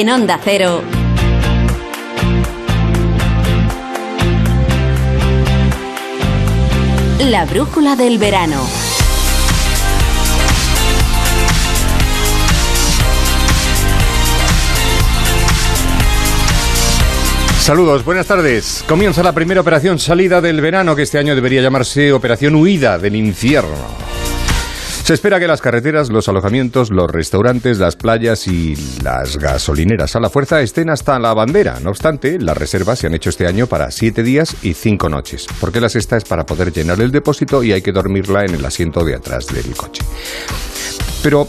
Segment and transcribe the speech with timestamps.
[0.00, 0.80] En Onda Cero.
[7.18, 8.64] La brújula del verano.
[17.58, 18.84] Saludos, buenas tardes.
[18.86, 23.16] Comienza la primera operación salida del verano que este año debería llamarse Operación Huida del
[23.16, 24.07] Infierno.
[25.08, 30.20] Se espera que las carreteras, los alojamientos, los restaurantes, las playas y las gasolineras a
[30.20, 31.80] la fuerza estén hasta la bandera.
[31.80, 35.46] No obstante, las reservas se han hecho este año para siete días y cinco noches,
[35.62, 38.64] porque la sexta es para poder llenar el depósito y hay que dormirla en el
[38.66, 40.04] asiento de atrás del coche.
[41.22, 41.46] Pero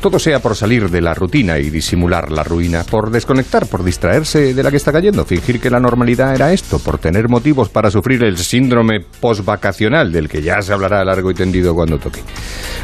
[0.00, 4.54] todo sea por salir de la rutina y disimular la ruina, por desconectar, por distraerse
[4.54, 7.90] de la que está cayendo, fingir que la normalidad era esto, por tener motivos para
[7.90, 12.20] sufrir el síndrome postvacacional del que ya se hablará largo y tendido cuando toque.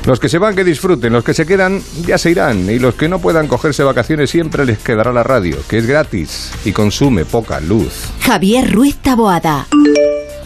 [0.07, 2.95] Los que se van que disfruten, los que se quedan ya se irán y los
[2.95, 7.25] que no puedan cogerse vacaciones siempre les quedará la radio, que es gratis y consume
[7.25, 8.11] poca luz.
[8.21, 9.67] Javier Ruiz Taboada.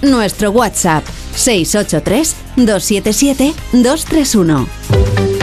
[0.03, 1.05] Nuestro WhatsApp
[1.35, 5.36] 683 277 231.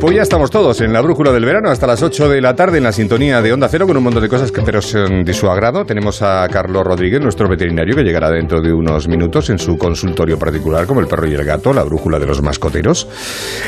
[0.00, 2.78] Pues ya estamos todos en la brújula del verano hasta las 8 de la tarde
[2.78, 5.34] en la sintonía de Onda Cero con un montón de cosas que pero son de
[5.34, 5.84] su agrado.
[5.84, 10.38] Tenemos a Carlos Rodríguez, nuestro veterinario, que llegará dentro de unos minutos en su consultorio
[10.38, 13.08] particular como el perro y el gato, la brújula de los mascoteros.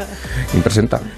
[0.55, 1.09] Impresentable.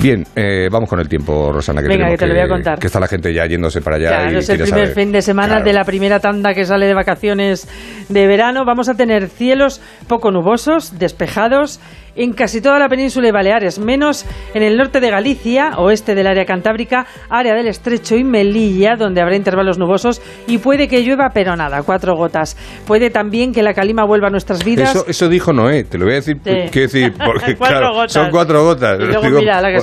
[0.00, 2.48] Bien, eh, vamos con el tiempo, Rosana, que Venga, tenemos que te lo voy a
[2.48, 2.78] contar.
[2.78, 4.08] Que está la gente ya yéndose para allá.
[4.08, 4.94] Claro, y es el primer saber.
[4.94, 5.64] fin de semana Claro.
[5.64, 7.68] de la primera tanda que sale de vacaciones
[8.08, 8.64] de verano.
[8.64, 11.80] Vamos a tener cielos poco nubosos, despejados
[12.16, 16.26] en casi toda la península y Baleares, menos en el norte de Galicia, oeste del
[16.26, 21.28] área cantábrica, área del estrecho y Melilla, donde habrá intervalos nubosos y puede que llueva,
[21.32, 22.56] pero nada, cuatro gotas.
[22.88, 24.90] Puede también que la calima vuelva a nuestras vidas.
[24.96, 26.80] Eso, eso dijo Noé, te lo voy a decir, Sí.
[26.80, 28.12] decir, porque Cuatro claro, gotas.
[28.12, 28.98] son cuatro gotas.
[29.00, 29.80] Y luego mira la que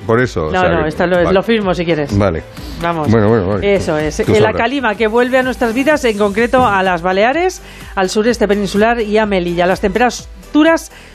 [0.00, 0.46] por, que- eso.
[0.46, 1.32] o No, sea no, que- esta lo, vale.
[1.32, 2.16] lo firmo si quieres.
[2.16, 2.42] Vale.
[2.80, 3.10] Vamos.
[3.10, 3.74] Bueno, bueno, vale.
[3.74, 4.16] Eso es.
[4.24, 7.62] Tú la calima que vuelve a nuestras vidas, en concreto a las Baleares,
[7.94, 9.66] al sureste peninsular y a Melilla.
[9.66, 10.28] Las temperaturas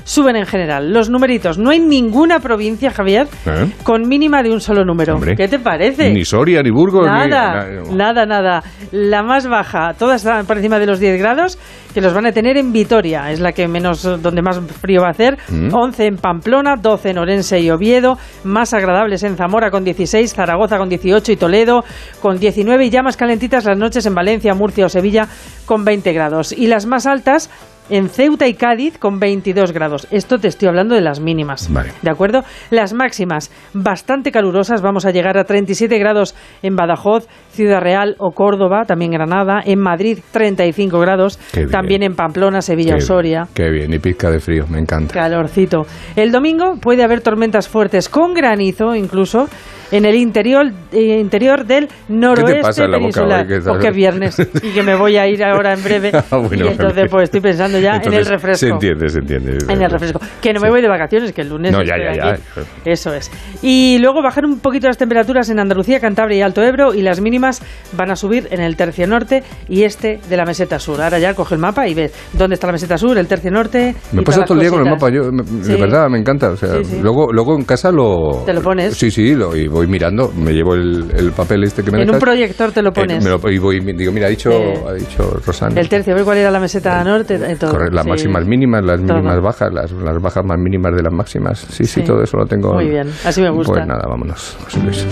[0.04, 0.92] suben en general.
[0.92, 1.58] Los numeritos.
[1.58, 3.72] No hay ninguna provincia, Javier, ¿Eh?
[3.84, 5.16] con mínima de un solo número.
[5.16, 5.36] Hombre.
[5.36, 6.12] ¿Qué te parece?
[6.12, 8.64] Ni Soria, ni Burgos, ni- Nada, na- nada, nada.
[8.92, 11.58] La más baja, todas están por encima de los 10 grados,
[11.94, 15.08] que los van a tener en Vitoria, es la que menos, donde más frío va
[15.08, 15.38] a hacer.
[15.50, 15.74] Mm.
[15.74, 20.78] 11 en Pamplona, 12 en Orense y Oviedo, más agradables en Zamora con 16, Zaragoza
[20.78, 21.84] con 18 y Toledo
[22.22, 25.28] con 19 y ya más calentitas las noches en Valencia, Murcia o Sevilla
[25.66, 26.52] con 20 grados.
[26.52, 27.50] Y las más altas
[27.90, 30.08] en Ceuta y Cádiz con 22 grados.
[30.12, 31.72] Esto te estoy hablando de las mínimas.
[31.72, 31.92] Vale.
[32.02, 32.44] ¿De acuerdo?
[32.70, 34.82] Las máximas bastante calurosas.
[34.82, 39.62] Vamos a llegar a 37 grados en Badajoz, Ciudad Real o Córdoba, también Granada.
[39.66, 41.40] En Madrid, 35 grados.
[41.52, 41.68] Qué.
[41.68, 43.48] También en Pamplona, Sevilla Qué- Soria.
[43.54, 45.14] Qué bien, y pizca de frío, me encanta.
[45.14, 45.86] Calorcito.
[46.16, 49.48] El domingo puede haber tormentas fuertes con granizo incluso
[49.92, 53.42] en el interior, eh, interior del noroeste pasa en la boca peninsular.
[53.76, 53.80] hoy?
[53.82, 56.12] ¿Qué es viernes y que me voy a ir ahora en breve.
[56.32, 58.58] Ah, bueno, y entonces pues estoy pensando ya en el Entonces, refresco.
[58.60, 59.58] Se entiende, se entiende.
[59.70, 60.20] En el refresco.
[60.42, 60.72] Que no me Sí.
[60.72, 61.72] voy de vacaciones, que el lunes.
[61.72, 62.32] No, ya, ya, ya.
[62.34, 62.42] aquí.
[62.86, 63.32] Eso es.
[63.62, 66.94] Y luego bajar un poquito las temperaturas en Andalucía, Cantabria y Alto Ebro.
[66.94, 67.62] Y las mínimas
[67.96, 71.02] van a subir en el tercio norte y este de la meseta sur.
[71.02, 73.96] Ahora ya coge el mapa y ves dónde está la meseta sur, el tercio norte.
[74.12, 75.72] Me he todo el día con el mapa, yo, me- Sí.
[75.74, 76.50] de verdad, me encanta.
[76.52, 77.00] O sea, Sí.
[77.02, 78.44] Luego, luego en casa lo...
[78.46, 78.96] ¿Te lo pones?
[78.98, 82.02] Sí, sí, lo, y voy mirando, me llevo el, el papel este que me En
[82.04, 82.22] un dejas.
[82.22, 83.24] proyector te lo Eh, pones.
[83.24, 85.80] me lo- y voy, digo, mira, ha dicho, Eh, ha dicho Rosana.
[85.80, 87.36] El tercio, a ver cuál era la meseta norte.
[87.64, 87.72] Todo.
[87.72, 88.10] Correcto, las Sí.
[88.10, 89.16] máximas mínimas, las Todo.
[89.16, 91.60] mínimas bajas, las, las bajas más mínimas de las máximas.
[91.60, 92.04] Sí, sí, Sí.
[92.04, 92.74] todo eso lo tengo.
[92.74, 93.74] Muy bien, así me gusta.
[93.74, 95.06] Pues nada, vámonos, José Luis.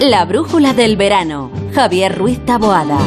[0.00, 1.50] La brújula del verano.
[1.74, 2.98] Javier Ruiz Taboada.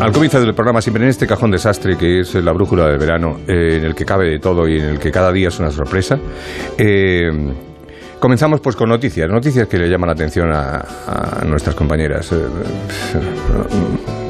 [0.00, 3.38] Al comienzo del programa, siempre en este cajón desastre que es la brújula del verano,
[3.46, 5.70] eh, en el que cabe de todo y en el que cada día es una
[5.70, 6.18] sorpresa,
[6.78, 7.30] eh,
[8.20, 10.84] comenzamos pues con noticias, noticias que le llaman la atención a,
[11.40, 12.32] a nuestras compañeras.
[12.32, 12.38] Eh,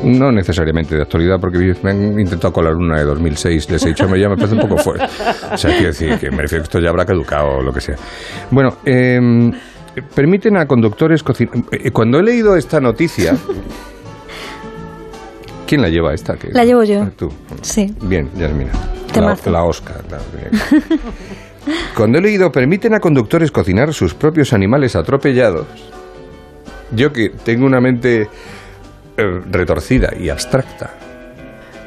[0.04, 4.08] no necesariamente de actualidad, porque me han intentado colar una de 2006, les he dicho,
[4.08, 5.04] me ya me parece un poco fuerte.
[5.52, 7.80] O sea, quiero decir que me refiero que esto ya habrá caducado o lo que
[7.80, 7.96] sea.
[8.50, 9.18] Bueno, eh,
[10.14, 11.54] permiten a conductores cocinar.
[11.92, 13.34] Cuando he leído esta noticia,
[15.66, 16.34] ¿Quién la lleva esta?
[16.36, 16.50] ¿Qué?
[16.52, 17.02] La llevo yo.
[17.02, 17.28] Ah, Tú.
[17.60, 17.92] Sí.
[18.02, 18.70] Bien, Yasmina.
[19.16, 19.96] La, la Oscar.
[20.04, 20.56] que-
[21.94, 25.66] Cuando he leído, permiten a conductores cocinar sus propios animales atropellados.
[26.92, 28.28] Yo que tengo una mente
[29.16, 30.94] eh, retorcida y abstracta.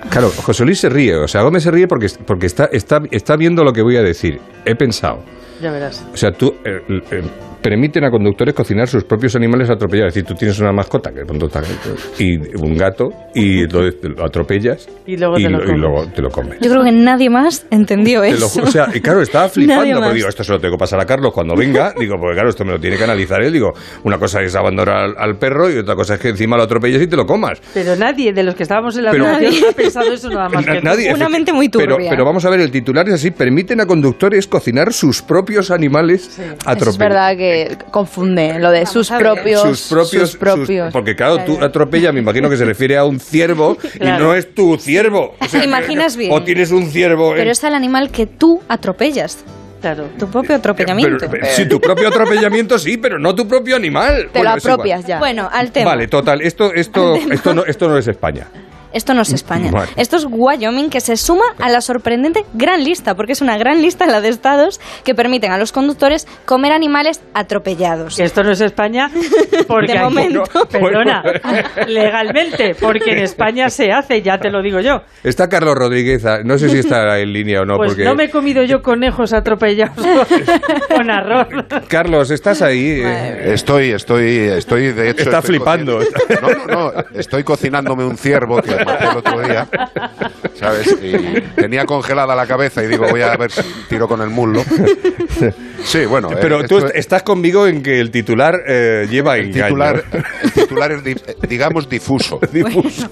[0.10, 3.36] Claro, José Luis se ríe, o sea, Gómez se ríe porque, porque está, está, está
[3.36, 4.40] viendo lo que voy a decir.
[4.66, 5.24] He pensado.
[5.62, 6.04] Ya verás.
[6.14, 6.82] O sea, tú eh,
[7.12, 7.22] eh,
[7.62, 10.10] permiten a conductores cocinar sus propios animales atropellados.
[10.10, 11.22] Es decir, tú tienes una mascota que
[12.18, 15.80] y un gato y entonces lo atropellas Y luego te lo y comes.
[15.80, 16.60] luego te lo comes.
[16.62, 18.64] Yo creo que nadie más entendió Te lo eso.
[18.64, 20.14] o sea, y claro, estaba flipando, más.
[20.14, 21.94] digo, esto se lo tengo que pasar a Carlos cuando venga.
[22.00, 23.54] Digo, porque claro, esto me lo tiene que analizar él.
[23.54, 23.72] Digo,
[24.04, 27.02] una cosa es abandonar al, al perro y otra cosa es que encima lo atropelles
[27.02, 27.62] y te lo comas.
[27.74, 29.40] Pero nadie de los que estábamos en la Pero- ha
[29.76, 32.10] pensado eso nada más Na- que nadie, Una mente muy pero, turbia.
[32.10, 36.40] pero vamos a ver, el titular es así, permiten a conductores cocinar sus propios animales
[36.66, 36.88] atropellados.
[36.94, 37.49] Es verdad que
[37.92, 39.62] confunde lo de sus propios.
[39.62, 40.86] sus propios, sus propios.
[40.88, 44.24] sus- porque claro, tú atropellas, me imagino que se refiere a un ciervo Claro.
[44.24, 45.36] y no es tu ciervo.
[45.40, 46.32] O Te imaginas bien.
[46.34, 47.32] O tienes un ciervo.
[47.32, 49.44] Pero en- es el animal que tú atropellas.
[49.82, 50.10] Claro.
[50.20, 51.18] Tu propio atropellamiento.
[51.20, 54.30] Pero- pero- sí, tu propio atropellamiento sí, pero no tu propio animal.
[54.34, 55.20] Te Bueno, lo apropias ya.
[55.20, 55.92] Bueno, al tema.
[55.92, 58.48] Vale, total, esto, esto, esto, no, esto no es España.
[58.94, 59.72] Esto no es España.
[59.72, 59.90] Vale.
[59.98, 63.82] Esto es Wyoming, que se suma a la sorprendente gran lista, porque es una gran
[63.82, 68.20] lista la de estados que permiten a los conductores comer animales atropellados.
[68.20, 69.10] Esto no es España
[69.68, 70.44] porque De momento.
[70.72, 71.24] perdona,
[71.88, 75.02] legalmente, porque en España se hace, ya te lo digo yo.
[75.24, 78.04] Está Carlos Rodríguez, ah, no sé si está en línea o no, Pues porque...
[78.04, 80.06] no me he comido yo conejos atropellados
[80.96, 81.48] con arroz.
[81.88, 83.02] Carlos, ¿estás ahí?
[83.04, 85.24] Eh, Estoy, estoy, estoy de hecho.
[85.24, 86.00] Está flipando.
[86.00, 87.04] cocin- No, no, no.
[87.14, 89.68] Estoy cocinándome un ciervo que maté el otro día.
[90.56, 90.96] ¿Sabes?
[91.02, 94.64] Y tenía congelada la cabeza y digo, voy a ver si tiro con el muslo.
[95.84, 96.32] Sí, bueno.
[96.32, 99.66] eh, Pero tú esto est- estás conmigo en que el titular eh, lleva el engaño.
[99.66, 100.04] titular,
[100.44, 101.16] el titular es, di-
[101.48, 102.40] digamos, difuso.
[102.52, 103.08] Difuso.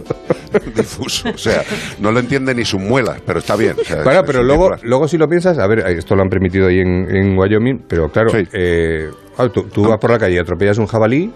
[0.76, 1.30] Difuso.
[1.30, 1.64] O sea,
[2.00, 3.76] no lo entiende ni sus muelas, pero está bien.
[3.80, 4.80] o sea, Claro, es- pero es luego, titular.
[4.84, 8.10] luego si lo piensas, a ver, esto lo han permitido ahí en, en Wyoming, pero
[8.12, 8.46] claro, Sí.
[8.52, 11.32] eh, claro, tú, tú vas por la calle y atropellas un jabalí.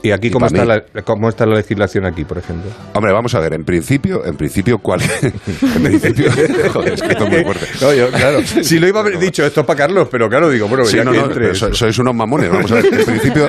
[0.00, 2.70] ¿Y aquí Y cómo está, la, cómo está la legislación aquí, por ejemplo?
[2.94, 5.00] Hombre, vamos a ver, en principio, en principio, ¿cuál?
[5.22, 6.30] en principio,
[6.72, 7.66] joder, es que esto es muy fuerte.
[7.80, 8.38] No, yo, claro.
[8.62, 10.96] Si lo iba a haber dicho esto es para Carlos, pero claro, digo, bueno, Sí,
[10.98, 11.68] ya no, que no, entre pero esto.
[11.70, 12.48] so- sois unos mamones.
[12.50, 12.86] Vamos a ver.
[12.94, 13.46] En principio,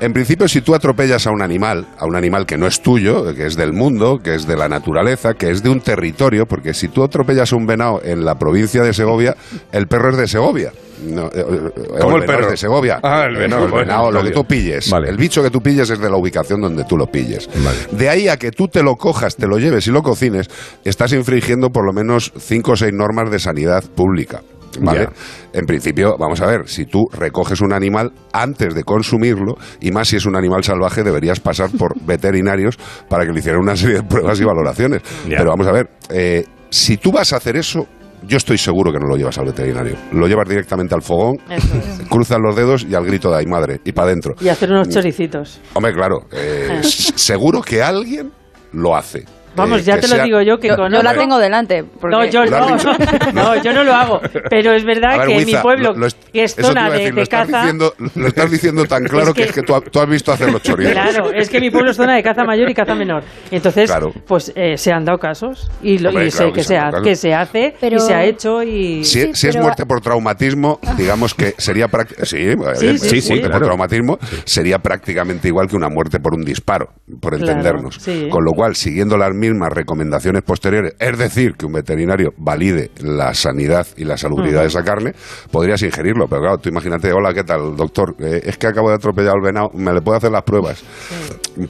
[0.00, 3.34] en principio, si tú atropellas a un animal, a un animal que no es tuyo,
[3.34, 6.72] que es del mundo, que es de la naturaleza, que es de un territorio, porque
[6.72, 9.36] si tú atropellas a un venado en la provincia de Segovia,
[9.72, 10.72] el perro es de Segovia.
[11.04, 11.70] No, eh, eh,
[12.00, 12.44] ¿Cómo o el perro?
[12.44, 13.00] es de Segovia.
[13.02, 14.90] Ah, el venado, el venado, lo que tú pilles.
[14.90, 15.08] Vale.
[15.08, 17.48] El bicho que tú pilles es de la ubicación donde tú lo pilles.
[17.64, 17.78] Vale.
[17.92, 20.48] De ahí a que tú te lo cojas, te lo lleves y lo cocines,
[20.84, 24.42] estás infringiendo por lo menos cinco o seis normas de sanidad pública.
[24.78, 25.08] ¿Vale?
[25.52, 30.08] En principio, vamos a ver, si tú recoges un animal antes de consumirlo, y más
[30.08, 33.96] si es un animal salvaje, deberías pasar por veterinarios para que le hicieran una serie
[33.96, 35.02] de pruebas y valoraciones.
[35.28, 35.38] Ya.
[35.38, 37.86] Pero vamos a ver, eh, si tú vas a hacer eso,
[38.26, 39.96] yo estoy seguro que no lo llevas al veterinario.
[40.12, 41.64] Lo llevas directamente al fogón, es.
[42.10, 44.34] cruzas los dedos y al grito de ay madre, y para adentro.
[44.40, 45.60] Y hacer unos choricitos.
[45.74, 48.32] Hombre, claro, eh, seguro que alguien
[48.72, 49.24] lo hace.
[49.56, 51.82] Vamos, Eh, ya te lo sea- digo yo que Yo, con yo la tengo delante.
[51.84, 52.76] porque- No, yo ¿Lo no,
[53.34, 54.20] no, yo no lo hago.
[54.48, 56.98] Pero es verdad ver, que en mi pueblo, lo- lo que es zona a de,
[56.98, 59.54] decir, de lo estás caza, Diciendo, lo estás diciendo tan claro Es que, que- es
[59.54, 60.92] que tú, tú has visto hacer los chorizos.
[60.92, 63.22] Claro, es que mi pueblo es zona de caza mayor y caza menor.
[63.50, 64.12] Entonces, Claro.
[64.26, 66.78] pues eh, se han dado casos y, lo, Hombre, y sé claro que, que se
[66.78, 69.04] ha- que se hace Pero- y se ha hecho y...
[69.04, 72.26] Si, Sí, si es pero- muerte por traumatismo, digamos que sería prácticamente.
[72.26, 72.56] Sí, eh,
[72.98, 76.90] Sí, sí, muerte sí, por traumatismo sería prácticamente igual que una muerte por un disparo,
[77.20, 77.96] por entendernos.
[78.00, 78.28] sí.
[78.30, 83.34] Con lo cual, siguiendo las mismas recomendaciones posteriores, es decir, que un veterinario valide la
[83.34, 85.12] sanidad y la salubridad de esa carne,
[85.50, 86.26] podrías ingerirlo.
[86.28, 88.14] Pero claro, tú imagínate, hola, ¿qué tal, doctor?
[88.20, 90.84] Eh, es que acabo de atropellar al venado, ¿me le puedo hacer las pruebas?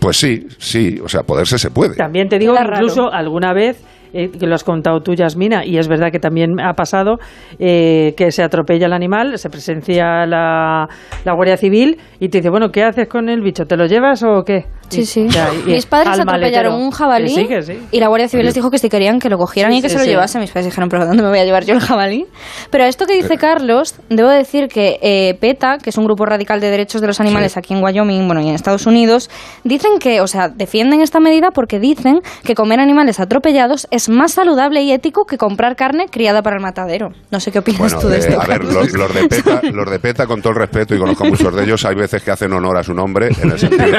[0.01, 1.95] Pues sí, sí, o sea, poderse se puede.
[1.95, 5.79] También te digo que incluso alguna vez, eh, que lo has contado tú, Yasmina, y
[5.79, 7.19] es verdad que también ha pasado
[7.59, 10.89] eh, que se atropella el animal, se presencia la,
[11.25, 13.67] la Guardia Civil y te dice, bueno, ¿qué haces con el bicho?
[13.67, 14.67] ¿Te lo llevas o qué?
[14.91, 15.27] Sí, sí.
[15.29, 16.77] ya, y- Mis padres atropellaron maletero.
[16.77, 17.79] un jabalí Que sí, que sí.
[17.91, 19.89] y la Guardia Civil les dijo que si querían que lo cogieran Sí, y que
[19.89, 20.11] sí, se lo sí.
[20.11, 20.39] llevase.
[20.39, 22.27] Mis padres dijeron, pero ¿dónde me voy a llevar yo el jabalí?
[22.71, 26.61] Pero esto que dice Carlos, debo decir que eh, PETA, que es un grupo radical
[26.61, 29.31] de derechos de los animales aquí en Wyoming, bueno, y en Estados Unidos,
[29.65, 34.33] dicen que, o sea, defienden esta medida porque dicen que comer animales atropellados es más
[34.33, 37.11] saludable y ético que comprar carne criada para el matadero.
[37.31, 38.41] No sé qué opinas Bueno, tú de eh, esto.
[38.41, 41.25] a ver, los, los de PETA, los de PETA, con todo el respeto, y conozco
[41.25, 43.81] a muchos de ellos, hay veces que hacen honor a su nombre, en el sentido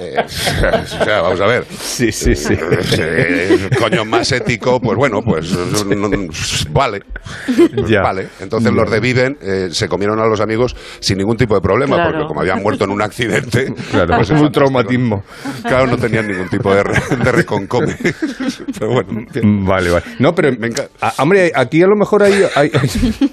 [0.00, 1.64] Eh, o sea, vamos a ver.
[1.80, 2.54] Sí, sí, sí.
[2.98, 6.28] Eh, coño, más ético, pues bueno, pues no- no-
[6.70, 7.02] vale.
[7.86, 8.02] Ya.
[8.02, 8.28] Vale.
[8.40, 11.96] Entonces los de Viven eh, se comieron a los amigos sin ningún tipo de problema,
[11.96, 12.10] Claro.
[12.12, 14.50] porque como habían muerto en un accidente, Claro, pues es un fantástico.
[14.52, 15.24] traumatismo.
[15.62, 17.96] Claro, no tenían ningún tipo de, re- de reconcome.
[18.78, 19.26] Pero bueno.
[19.66, 20.04] Vale, vale.
[20.18, 22.44] No, pero, Me enca- a- hombre, aquí a lo mejor hay...
[22.54, 23.30] hay- hay-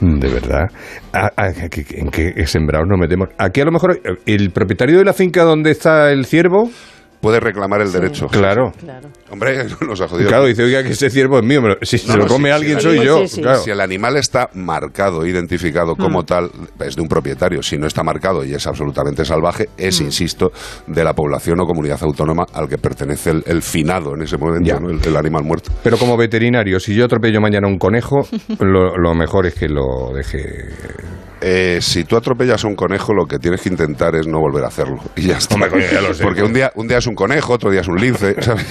[0.00, 0.68] de verdad.
[1.12, 3.28] A- a- que- ¿En qué sembrados nos metemos?
[3.38, 6.70] Aquí a lo mejor el propietario de la finca donde está el ciervo...
[7.20, 8.26] puede reclamar el derecho.
[8.26, 8.72] Claro.
[8.78, 9.08] Claro.
[9.30, 10.28] Hombre, nos ha jodido.
[10.28, 11.60] Claro, dice, oiga, que ese ciervo es mío.
[11.62, 13.20] pero Si se No, lo no, come alguien, soy yo.
[13.20, 13.42] sí, sí.
[13.42, 13.58] Claro.
[13.60, 17.62] Si el animal está marcado, identificado como tal, es de un propietario.
[17.62, 20.52] Si no está marcado y es absolutamente salvaje, es, insisto,
[20.86, 24.66] de la población o comunidad autónoma al que pertenece el, el finado en ese momento,
[24.68, 24.78] Ya.
[24.80, 24.90] ¿no?
[24.90, 25.70] el, el animal muerto.
[25.82, 28.26] Pero como veterinario, si yo atropello mañana un conejo,
[28.60, 30.38] lo, lo mejor es que lo deje...
[31.40, 34.64] Eh, si tú atropellas a un conejo, lo que tienes que intentar es no volver
[34.64, 34.98] a hacerlo.
[35.16, 35.54] Y ya está.
[35.54, 36.22] Hombre, coño, ya lo sé.
[36.22, 38.64] Porque un día, un día es un conejo, otro día es un lince, ¿sabes?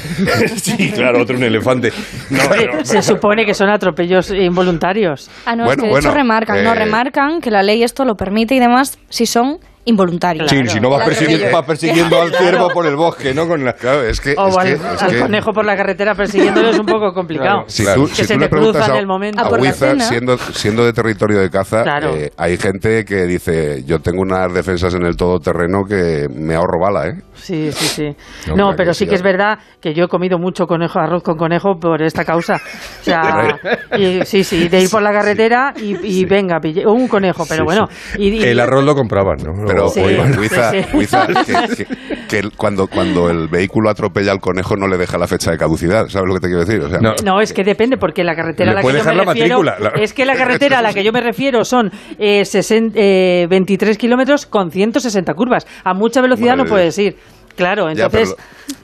[0.62, 1.92] sí, claro, otro un elefante.
[2.30, 2.40] No,
[2.84, 5.30] Se supone que son atropellos involuntarios.
[5.46, 7.84] Ah, no, Bueno, es que de bueno, hecho remarcan, no, eh, remarcan que la ley
[7.84, 10.50] esto lo permite y demás si son involuntarios.
[10.50, 11.16] Sí, si no vas Claro.
[11.16, 13.48] persiguiendo, vas persiguiendo al ciervo por el bosque, ¿no?
[13.48, 13.74] Con la...
[13.74, 14.36] Claro, es que.
[14.38, 17.14] O es al, que- es al que- conejo por la carretera persiguiéndolo es un poco
[17.14, 17.64] complicado.
[17.68, 18.02] Si Claro.
[18.04, 19.42] tú, Que si se tú te le preguntas en el momento.
[19.42, 22.16] a Ah, Huiza, siendo, siendo de territorio de caza, Claro.
[22.16, 26.80] eh, hay gente que dice, yo tengo unas defensas en el todoterreno que me ahorro
[26.82, 27.14] bala, ¿eh?
[27.36, 28.04] Sí, sí, sí.
[28.48, 29.38] No, No, claro pero que sí que es claro.
[29.38, 32.56] verdad que yo he comido mucho conejo, arroz con conejo por esta causa.
[32.56, 33.60] O sea,
[33.98, 37.60] y- sí, sí, de ir por la carretera y, y venga, pillé un conejo, pero
[37.62, 37.88] Sí, bueno.
[37.90, 38.18] sí.
[38.24, 39.75] y- y- El arroz lo compraban, ¿no?
[39.76, 40.78] Pero Sí, oye, Huiza, sí.
[40.94, 41.88] Huiza, que, que-
[42.28, 45.58] que el- cuando, cuando el vehículo atropella al conejo no le deja la fecha de
[45.58, 46.82] caducidad, ¿sabes lo que te quiero decir?
[46.82, 47.14] O sea, No.
[47.24, 49.64] No, es que depende, porque la carretera a la que yo me la refiero.
[49.64, 53.48] la- Es que la carretera a la que yo me refiero son eh, 60, eh,
[53.50, 55.66] 23 kilómetros con 160 curvas.
[55.84, 57.16] A mucha velocidad Madre no puedes ir.
[57.56, 58.36] Claro, Ya, pero, entonces.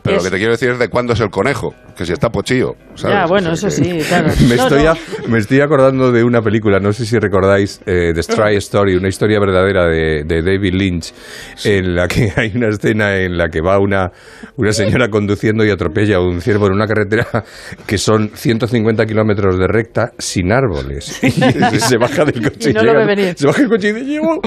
[0.01, 2.13] pero es- lo que te quiero decir es de cuándo es el conejo, que si
[2.13, 2.75] está pochillo.
[2.95, 3.15] ¿sabes?
[3.17, 4.29] Ya, bueno, O sea, eso sí, claro.
[4.49, 4.91] Me No, estoy, no.
[4.91, 8.95] a- me estoy acordando de una película, no sé si recordáis, eh, The Stray Story,
[8.95, 11.13] una historia verdadera de, de David Lynch,
[11.63, 14.11] en la que hay una escena en la que va una,
[14.57, 17.27] una señora conduciendo y atropella a un ciervo en una carretera
[17.85, 21.19] que son 150 kilómetros de recta sin árboles.
[21.71, 22.71] Y se baja del coche.
[22.71, 23.35] Y no llega-.
[23.35, 24.41] Se baja del coche y dice, llevo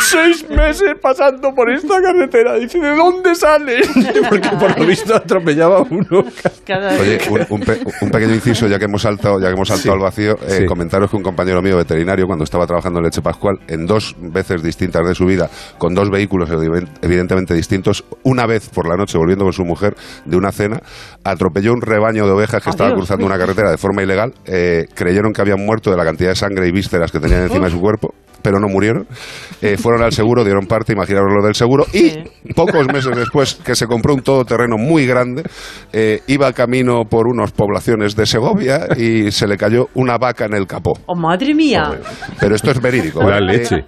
[0.00, 2.54] seis meses pasando por esta carretera.
[2.54, 3.88] Dice, ¿de dónde sales?
[4.28, 6.24] Porque por lo visto atropellaba a uno.
[6.66, 9.68] Cada- Oye, un, un pe- un pequeño inciso, ya que hemos saltado, ya que hemos
[9.68, 9.96] saltado Sí.
[9.96, 10.66] al vacío, eh, Sí.
[10.66, 14.62] comentaros que un compañero mío veterinario, cuando estaba trabajando en Leche Pascual, en dos veces
[14.62, 19.18] distintas de su vida, con dos vehículos evi- evidentemente distintos, una vez por la noche
[19.18, 20.80] volviendo con su mujer de una cena,
[21.24, 25.32] atropelló un rebaño de ovejas que estaba cruzando una carretera de forma ilegal, eh, creyeron
[25.32, 27.80] que habían muerto de la cantidad de sangre y vísceras que tenían encima de su
[27.80, 28.14] cuerpo.
[28.42, 29.06] Pero no murieron.
[29.60, 31.84] Eh, fueron al seguro, dieron parte, imaginaros lo del seguro.
[31.92, 32.24] Y Sí.
[32.54, 35.42] pocos meses después, que se compró un todoterreno muy grande,
[35.92, 40.54] eh, iba camino por unas poblaciones de Segovia y se le cayó una vaca en
[40.54, 40.92] el capó.
[41.06, 41.98] ¡Oh, madre mía!
[42.38, 43.20] Pero esto es verídico.
[43.22, 43.58] La ¿vale?
[43.58, 43.84] leche.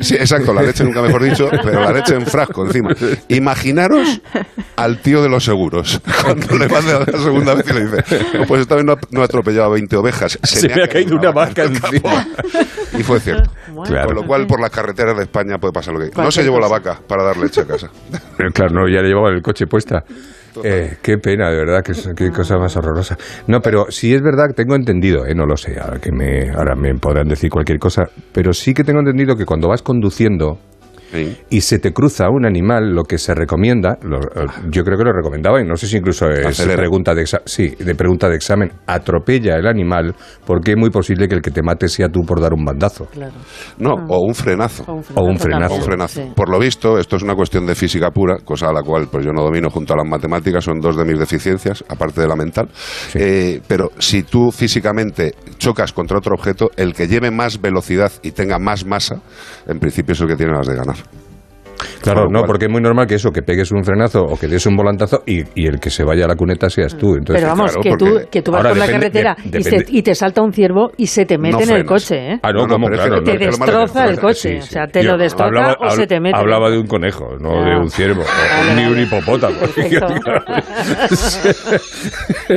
[0.00, 2.90] Sí, exacto, la leche nunca mejor dicho, pero la leche en frasco encima.
[3.28, 4.20] Imaginaros
[4.76, 8.26] al tío de los seguros, cuando le va a la segunda vez y le dice,
[8.38, 10.88] "No, pues esta vez no, ha- no ha atropellado a 20 ovejas, Se me ha
[10.88, 11.94] caído una vaca en el capó".
[11.94, 12.26] encima.
[12.98, 13.50] Y fue cierto.
[13.86, 14.06] Claro.
[14.06, 16.10] Con lo cual, por las carreteras de España puede pasar lo que...
[16.16, 17.88] No se llevó la vaca para dar leche a casa.
[18.36, 20.04] Pero claro, no, ya le llevaba el coche puesta.
[20.62, 23.16] Eh, qué pena, de verdad, es- qué cosa más horrorosa.
[23.48, 26.76] No, pero sí es verdad, tengo entendido, eh, no lo sé, ahora, que me, ahora
[26.76, 30.58] me podrán decir cualquier cosa, pero sí que tengo entendido que cuando vas conduciendo
[31.14, 31.36] Sí.
[31.50, 35.04] y se te cruza un animal, lo que se recomienda, lo- eh, yo creo que
[35.04, 36.76] lo recomendaba y no sé si incluso es Acelera.
[36.76, 40.14] pregunta de, exa- sí, de pregunta de examen, atropella el animal
[40.46, 43.06] porque es muy posible que el que te mate sea tú por dar un bandazo.
[43.06, 43.32] Claro.
[43.78, 44.84] No, o un frenazo.
[44.88, 45.04] O un
[45.38, 45.74] frenazo.
[45.74, 46.22] O un frenazo.
[46.22, 46.32] Sí.
[46.34, 49.24] Por lo visto, esto es una cuestión de física pura, cosa a la cual pues
[49.24, 52.36] yo no domino junto a las matemáticas, son dos de mis deficiencias, aparte de la
[52.36, 52.68] mental.
[53.14, 58.32] Eh, pero si tú físicamente chocas contra otro objeto, el que lleve más velocidad y
[58.32, 59.20] tenga más masa,
[59.66, 60.96] en principio es el que tiene las de ganar.
[62.02, 64.48] Claro, no, cual- porque es muy normal que eso, que pegues un frenazo o que
[64.48, 67.14] des un volantazo y, y el que se vaya a la cuneta seas tú.
[67.16, 69.84] Entonces, Pero vamos, claro, que, tú, que tú vas por la carretera de- y, se-
[69.88, 72.38] y te salta un ciervo y se te mete No en el coche, ¿eh?
[72.42, 73.24] Ah, no, No, no, como pero es que claro.
[73.24, 74.58] te destroza el coche.
[74.58, 76.36] O sea, te lo destroza hablaba, o se te mete.
[76.38, 77.64] Hablaba de un conejo, no Ah.
[77.70, 78.22] de un ciervo,
[78.76, 79.56] ni un hipopótamo.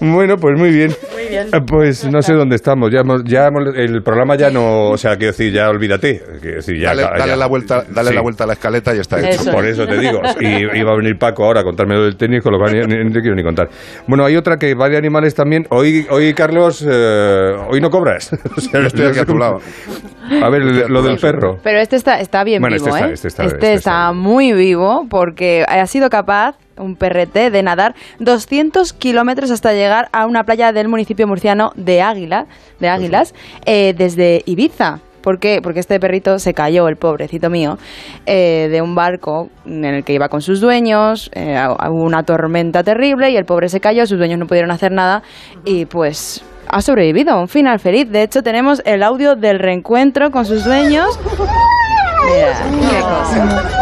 [0.00, 0.90] Bueno, pues muy bien.
[1.14, 1.46] Muy bien.
[1.52, 2.90] Eh, Pues no sé dónde estamos.
[2.92, 6.20] Ya, hemos- ya hemos- el programa ya no, o sea, quiero decir, ya olvídate.
[6.40, 8.14] Quiero decir, ya, dale ya- dale la, vuelta, dale Sí.
[8.14, 9.42] la vuelta a la escaleta y está hecho.
[9.42, 9.50] Eso.
[9.52, 10.20] Por eso te digo.
[10.40, 12.86] Y iba a venir Paco ahora a contarme lo del tenis, con lo cual ni,
[12.96, 13.68] ni- ni te quiero ni contar.
[14.06, 15.66] Bueno, hay otra que va de animales también.
[15.70, 18.30] Hoy, hoy Carlos, eh, hoy no cobras.
[18.56, 19.60] O sea, Yo estoy aquí a tu lado.
[20.42, 21.58] A ver, lo del perro.
[21.62, 23.14] Pero este está, está bien Bueno, vivo, este está- ¿eh?
[23.14, 24.22] este está- este está bien.
[24.22, 30.26] muy vivo porque ha sido capaz, un perrete, de nadar 200 kilómetros hasta llegar a
[30.26, 32.46] una playa del municipio murciano de Águila,
[32.80, 33.34] de Águilas,
[33.66, 35.00] eh, desde Ibiza.
[35.22, 35.60] ¿Por qué?
[35.62, 37.78] Porque este perrito se cayó, el pobrecito mío,
[38.26, 41.56] eh, de un barco en el que iba con sus dueños, eh,
[41.88, 45.22] hubo una tormenta terrible y el pobre se cayó, sus dueños no pudieron hacer nada
[45.64, 48.10] y pues ha sobrevivido, un final feliz.
[48.10, 51.18] De hecho, tenemos el audio del reencuentro con sus dueños.
[52.26, 53.81] Mira, qué cosa.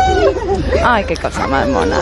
[0.85, 2.01] Ay, qué cosa más mona.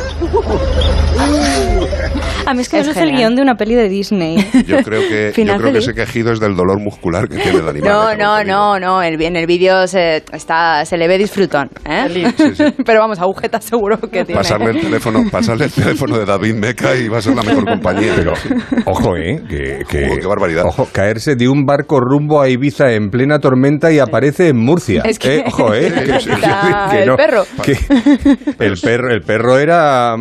[2.47, 4.37] A mí es que Es eso es el guion de una peli de Disney.
[4.67, 7.69] Yo creo que, yo creo que ese quejido es del dolor muscular que tiene el
[7.69, 7.91] animal.
[7.91, 9.03] No, no, no, no.
[9.03, 11.69] el- En el vídeo se, está, se le ve disfrutón.
[11.85, 12.07] ¿eh?
[12.37, 12.65] Sí, sí.
[12.87, 14.35] Pero vamos, agujeta seguro que tiene.
[14.35, 17.65] Pasarle el teléfono, pasarle el teléfono de David Meca y va a ser la mejor
[17.67, 18.13] compañía.
[18.17, 18.33] Pero,
[18.87, 19.43] ojo, ¿eh?
[19.49, 20.65] Que, que- Uy, qué barbaridad.
[20.67, 25.03] Ojo, caerse de un barco rumbo a Ibiza en plena tormenta y aparece en Murcia.
[25.05, 25.93] Es que Eh, ojo, ¿eh?
[26.09, 27.45] Que- está que el perro.
[27.63, 27.77] que-
[28.59, 29.11] el perro.
[29.11, 30.15] El perro era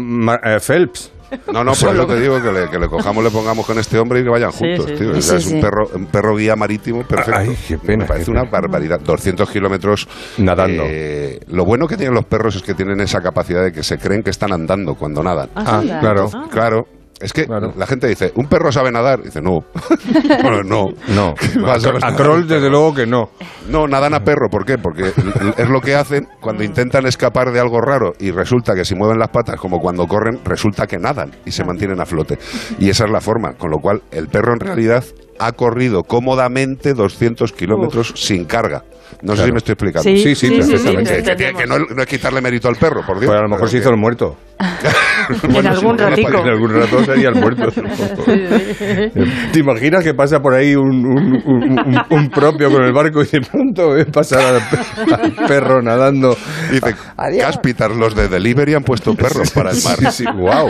[0.44, 1.12] eh, Phelps.
[1.52, 4.00] No, no, por eso te digo que le, que le cojamos, le pongamos con este
[4.00, 5.12] hombre y que vayan juntos, sí, tío.
[5.14, 5.20] sí.
[5.20, 5.56] O sea, Sí, es sí.
[5.56, 7.38] un perro, un perro guía marítimo perfecto.
[7.42, 9.02] Ay, qué pena, Me parece qué una barbaridad.
[9.02, 10.84] 200 kilómetros Nadando.
[10.86, 13.98] eh, lo bueno que tienen los perros es que tienen esa capacidad de que se
[13.98, 15.50] creen que están andando cuando nadan.
[15.54, 15.90] Ah, sí.
[16.00, 16.30] claro.
[16.50, 16.88] Claro.
[17.20, 17.74] Es que Claro.
[17.76, 19.24] la gente dice, ¿un perro sabe nadar?
[19.24, 19.62] dice, no.
[20.44, 20.86] bueno, no.
[21.08, 21.34] No,
[21.68, 23.32] a a Kroll desde luego que no.
[23.70, 24.50] No, nadan a perro.
[24.52, 24.78] ¿Por qué?
[24.78, 25.12] Porque
[25.58, 29.18] es lo que hacen cuando intentan escapar de algo raro y resulta que si mueven
[29.18, 32.38] las patas como cuando corren, resulta que nadan y se mantienen a flote.
[32.80, 33.54] Y esa es la forma.
[33.54, 35.04] Con lo cual, el perro en realidad
[35.40, 38.84] ha corrido cómodamente 200 kilómetros sin carga.
[39.24, 40.04] No sé si me estoy explicando.
[40.04, 41.16] Sí, Sí, sí, sí, sí, perfectamente.
[41.18, 43.30] Que, que tiene- que no, no es quitarle mérito al perro, por Dios.
[43.30, 44.38] Pues a lo mejor se hizo que- el muerto.
[45.44, 46.40] En algún le ratico.
[46.40, 47.68] En algún rato sería el muerto.
[49.52, 53.22] ¿Te imaginas que pasa por ahí un, un- un- un- un propio con el barco
[53.22, 56.36] y de pronto ves pasar al, pe- al perro nadando?
[56.72, 56.96] Dice,
[57.40, 59.98] Cáspitas, los de Delivery han puesto perros para el mar.
[59.98, 60.68] Sí, sí, wow.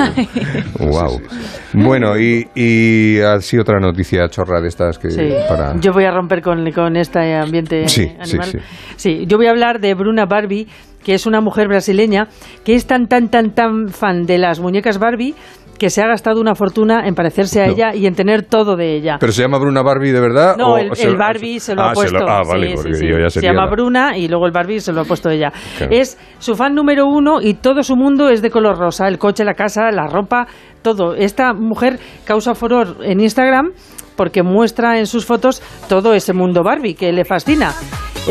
[0.80, 1.22] wow.
[1.74, 5.30] Bueno, y, y así otra noticia chorra de estas que Sí.
[5.48, 5.76] para...
[5.80, 8.50] Yo voy a romper con, con este ambiente Sí, eh, sí, animal.
[8.52, 8.58] sí.
[8.96, 10.68] Sí, yo voy a hablar de Bruna Barbie,
[11.08, 12.28] que es una mujer brasileña
[12.66, 15.34] que es tan, tan, tan, tan fan de las muñecas Barbie
[15.80, 17.74] que se ha gastado una fortuna en parecerse a No.
[17.74, 19.16] ella y en tener todo de ella.
[19.20, 20.58] ¿Pero se llama Bruna Barbie de verdad?
[20.58, 22.18] No, o el, Barbie se lo ah, ha puesto.
[22.28, 23.08] ah, vale, Sí, porque sí, sí.
[23.08, 25.54] yo ya Se llama la- Bruna y luego el Barbie se lo ha puesto ella.
[25.78, 25.94] Claro.
[25.96, 29.08] Es su fan número uno y todo su mundo es de color rosa.
[29.08, 30.48] El coche, la casa, la ropa,
[30.82, 31.14] todo.
[31.16, 33.72] Esta mujer causa furor en Instagram
[34.18, 37.72] porque muestra en sus fotos todo ese mundo Barbie que le fascina.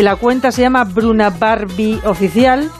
[0.02, 2.70] La cuenta se llama Bruna Barbie Oficial.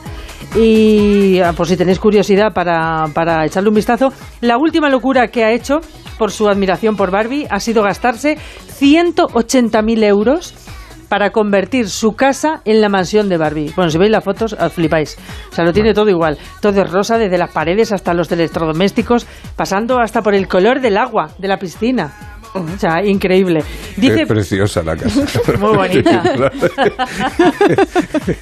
[0.55, 5.51] Y por si tenéis curiosidad para, para echarle un vistazo, la última locura que ha
[5.51, 5.81] hecho
[6.17, 8.37] por su admiración por Barbie ha sido gastarse
[8.79, 10.53] 180.000 euros
[11.09, 13.73] para convertir su casa en la mansión de Barbie.
[13.75, 15.17] Bueno, si veis las fotos, os flipáis.
[15.51, 16.37] O sea, lo tiene todo igual.
[16.61, 19.25] Todo es rosa, desde las paredes hasta los electrodomésticos,
[19.55, 22.36] pasando hasta por el color del agua de la piscina.
[22.53, 23.63] O sea, increíble.
[23.95, 25.21] Dice, Es preciosa la casa.
[25.59, 26.23] Muy bonita.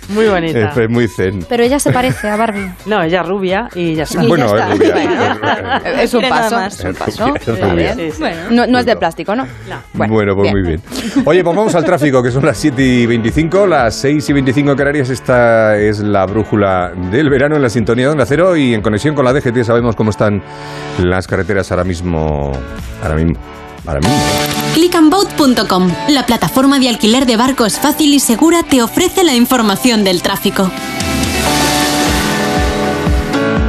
[0.10, 0.70] muy bonita.
[0.82, 1.46] Es muy zen.
[1.48, 2.72] Pero ella se parece a Barbie.
[2.86, 4.24] No, ella es rubia y ya está.
[4.24, 5.04] Y bueno, ya es está.
[5.04, 5.82] rubia.
[6.02, 6.56] Es un paso.
[6.56, 6.80] más.
[6.80, 7.28] Es un Es paso.
[7.28, 7.94] rubia, es Está rubia.
[7.96, 8.12] bien.
[8.52, 9.46] No, no es de plástico, ¿no?
[9.94, 10.82] Bueno, pues muy bien.
[11.26, 14.72] Oye, pues vamos al tráfico, que son las 7 y 25, las 6 y 25
[14.72, 15.10] en Canarias.
[15.10, 19.16] Esta es la brújula del verano en la sintonía de Onda Cero y en conexión
[19.16, 20.42] con la DGT sabemos cómo están
[21.04, 22.52] las carreteras ahora mismo.
[23.04, 23.40] Ahora mismo.
[23.86, 24.16] Ahora mismo.
[24.74, 30.22] Clickandboat.com, la plataforma de alquiler de barcos fácil y segura, te ofrece la información del
[30.22, 30.70] tráfico.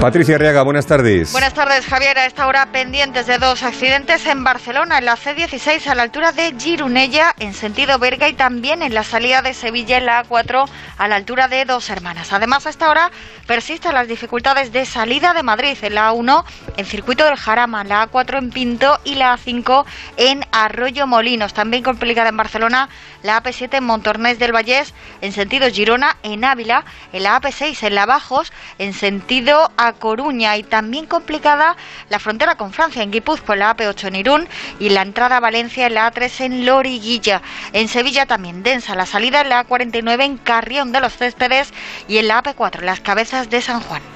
[0.06, 1.32] Patricia Arriaga, buenas tardes.
[1.32, 2.16] Buenas tardes, Javier.
[2.16, 6.30] A esta hora pendientes de dos accidentes en Barcelona, en la C16 a la altura
[6.30, 10.68] de Girunella, en sentido Berga, y también en la salida de Sevilla, en la A4
[10.98, 12.32] a la altura de Dos Hermanas.
[12.32, 13.10] Además, a esta hora
[13.48, 16.44] persisten las dificultades de salida de Madrid, en la A1
[16.76, 19.86] en Circuito del Jarama, la A4 en Pinto y la A5
[20.18, 21.52] en Arroyo Molinos.
[21.52, 22.88] También complicada en Barcelona
[23.26, 27.94] la AP7 en Montornés del Vallés, en sentido Girona, en Ávila, en la AP6 en
[27.96, 31.76] Lavajos, en sentido a Coruña y también complicada
[32.08, 35.40] la frontera con Francia en Guipúzcoa, en la AP8 en Irún y la entrada a
[35.40, 37.42] Valencia en la A3 en Loriguilla.
[37.72, 41.72] En Sevilla también densa la salida en la A49 en Carrión de los Céspedes
[42.08, 44.15] y en la AP4 en las cabezas de San Juan.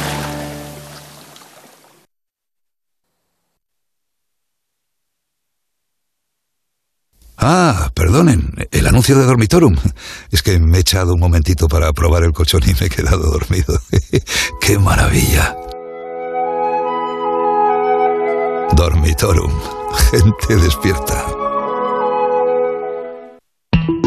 [7.43, 9.75] Ah, perdonen, el anuncio de Dormitorum.
[10.29, 13.31] Es que me he echado un momentito para probar el colchón y me he quedado
[13.31, 13.81] dormido.
[14.61, 15.55] ¡Qué maravilla!
[18.75, 19.51] Dormitorum.
[20.11, 21.40] Gente despierta.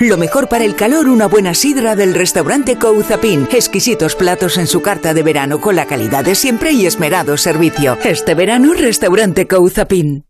[0.00, 3.48] Lo mejor para el calor, una buena sidra del restaurante Couzapin.
[3.50, 7.98] Exquisitos platos en su carta de verano con la calidad de siempre y esmerado servicio.
[8.04, 10.27] Este verano, restaurante Couzapin.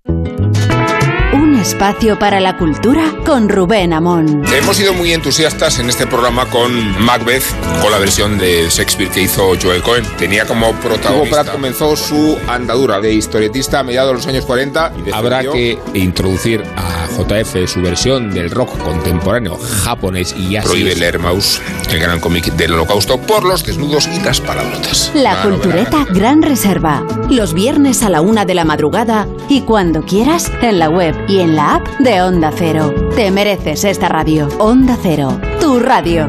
[1.60, 4.44] Espacio para la cultura con Rubén Amón.
[4.54, 7.42] Hemos sido muy entusiastas en este programa con Macbeth,
[7.82, 10.04] con la versión de Shakespeare que hizo Joel Cohen.
[10.16, 11.12] Tenía como protagonista.
[11.12, 14.92] Hugo Pratt comenzó su andadura de historietista a mediados de los años 40.
[15.12, 20.68] Habrá que introducir a JF su versión del rock contemporáneo japonés y así.
[20.68, 25.10] Prohíbe leer Maus, el gran cómic del holocausto, por los desnudos y las palabrotas.
[25.14, 27.04] La Cultureta Gran Reserva.
[27.28, 31.40] Los viernes a la una de la madrugada y cuando quieras en la web y
[31.40, 32.94] en la app de Onda Cero.
[33.14, 34.48] Te mereces esta radio.
[34.58, 36.28] Onda Cero, tu radio.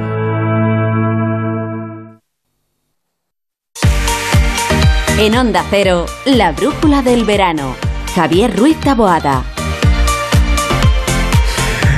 [5.18, 7.76] En Onda Cero, la brújula del verano.
[8.16, 9.44] Javier Ruiz Taboada.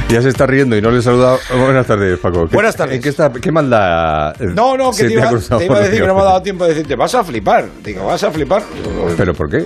[0.09, 1.39] Ya se está riendo y no le he saludado.
[1.57, 2.45] Buenas tardes, Paco.
[2.49, 2.97] ¿Qué- Buenas tardes.
[2.97, 4.35] ¿En qué, está, qué maldad?
[4.41, 6.23] eh, No, no, que te ha iba, te iba a decir que no me ha
[6.25, 7.65] dado tiempo de decirte, vas a flipar.
[7.81, 8.61] Digo, vas a flipar.
[9.15, 9.63] ¿Pero por qué?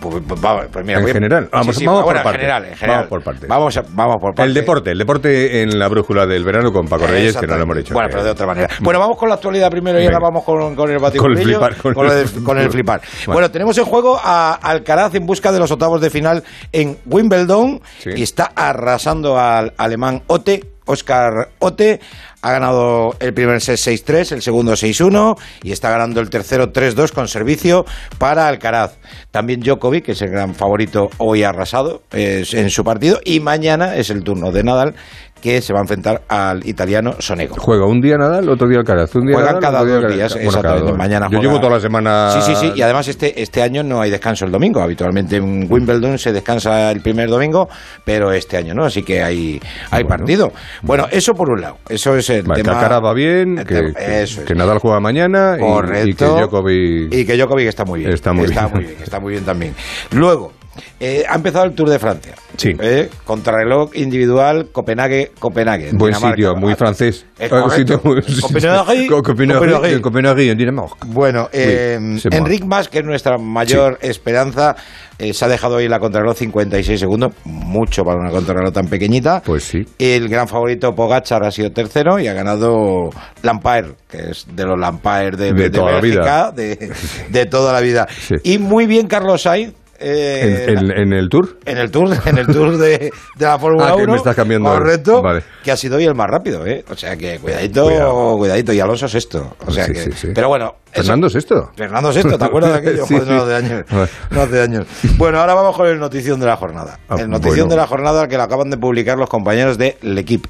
[0.00, 1.48] Pues, pues, va, pues mira, En voy a- general.
[1.50, 2.36] Vamos, sí, vamos bueno, por parte.
[2.36, 2.96] En general, en general.
[2.98, 3.46] Vamos por parte.
[3.48, 4.42] Vamos, a- vamos por parte.
[4.48, 7.62] El deporte, el deporte en la brújula del verano con Paco Reyes, que no lo
[7.64, 7.94] hemos hecho.
[7.94, 8.68] Bueno, pero de otra manera.
[8.80, 11.42] Bueno, vamos con la actualidad primero y ahora vamos con, con el Con el batiburrillo.
[11.58, 13.00] flipar, con Con, el- con flipar.
[13.26, 13.32] Bueno.
[13.32, 17.80] Bueno, tenemos en juego a Alcaraz en busca de los octavos de final en Wimbledon
[18.04, 20.62] y está arrasando al alemán Ote.
[20.88, 22.00] Oscar Ote
[22.40, 27.12] ha ganado el primer set 6-3, el segundo 6-1 y está ganando el tercero 3-2
[27.12, 27.84] con servicio
[28.18, 28.96] para Alcaraz.
[29.30, 34.10] También Djokovic, que es el gran favorito, hoy arrasado en su partido y mañana es
[34.10, 34.94] el turno de Nadal
[35.40, 37.56] que se va a enfrentar al italiano Sonego.
[37.58, 39.14] Juega un día Nadal, otro día Alcaraz.
[39.14, 40.16] Un día Juegan Nadal, cada día dos Alcaraz.
[40.16, 40.80] días, Bueno, exactamente.
[40.80, 40.98] cada dos.
[40.98, 42.30] Mañana Yo juega- llevo toda la semana.
[42.32, 42.72] Sí, sí, sí.
[42.74, 44.80] Y además este, este año no hay descanso el domingo.
[44.80, 47.68] Habitualmente en Wimbledon se descansa el primer domingo,
[48.04, 48.84] pero este año no.
[48.84, 50.52] Así que hay, hay partido.
[50.82, 51.78] Bueno, eso por un lado.
[51.88, 52.78] Eso es el Vale, que tema.
[52.78, 54.38] Alcaraz va bien, que, tema- es.
[54.38, 56.08] que Nadal juega mañana Correcto.
[56.08, 57.14] y, que Djokovic.
[57.14, 58.12] Y que Djokovic está muy bien.
[58.12, 58.60] Está muy bien.
[58.72, 58.96] muy bien.
[59.02, 59.74] Está muy bien también.
[60.12, 60.52] Luego,
[61.00, 62.34] eh, ha empezado el Tour de Francia.
[62.56, 62.72] Sí.
[62.80, 65.90] Eh, contrarreloj individual Copenhague, Copenhague.
[65.92, 66.36] Buen Dinamarca.
[66.36, 67.26] sitio, muy francés.
[67.38, 69.92] Es sitio muy- Copenhague, Co- Copenhague, Copenhague.
[69.94, 70.96] en Copenhague, en Dinamarca.
[71.06, 72.18] Bueno, eh, moi.
[72.32, 74.74] Enric Mas, que es nuestra mayor esperanza,
[75.18, 79.42] eh, se ha dejado hoy la contrarreloj 56 segundos, mucho para una contrarreloj tan pequeñita.
[79.44, 79.84] Pues sí.
[79.98, 83.10] El gran favorito Pogachar ha sido tercero y ha ganado
[83.42, 86.52] Lampaer, que es de los Lampaer de, De toda la Bélgica, vida.
[86.52, 86.92] De,
[87.30, 88.06] de toda la vida.
[88.20, 88.34] Sí.
[88.42, 89.74] Y muy bien Carlos Sainz.
[90.00, 91.58] Eh, ¿En, en- en el Tour?
[91.64, 92.98] en el Tour, en el Tour de,
[93.36, 94.12] de la Fórmula Ah, que 1.
[94.12, 94.70] me estás cambiando.
[94.70, 95.22] Correcto.
[95.22, 95.42] Vale.
[95.62, 96.84] Que ha sido hoy el más rápido, ¿eh?
[96.90, 98.36] O sea que cuidadito, Cuidado.
[98.36, 98.72] cuidadito.
[98.72, 99.56] Y Alonso sexto.
[99.66, 99.98] O sea Sí, que.
[100.04, 100.28] sí, sí.
[100.34, 100.74] Pero bueno.
[100.90, 101.70] ¿Fernando Sexto?
[101.76, 103.06] Fernando Sexto, ¿te acuerdas de aquello?
[103.06, 103.84] Joder, no hace años.
[103.90, 104.08] Vale.
[104.30, 104.86] No hace años.
[105.16, 106.98] Bueno, ahora vamos con el notición de la jornada.
[107.08, 107.70] Ah, el notición bueno.
[107.70, 110.48] de la jornada que lo acaban de publicar los compañeros de L'Equipe.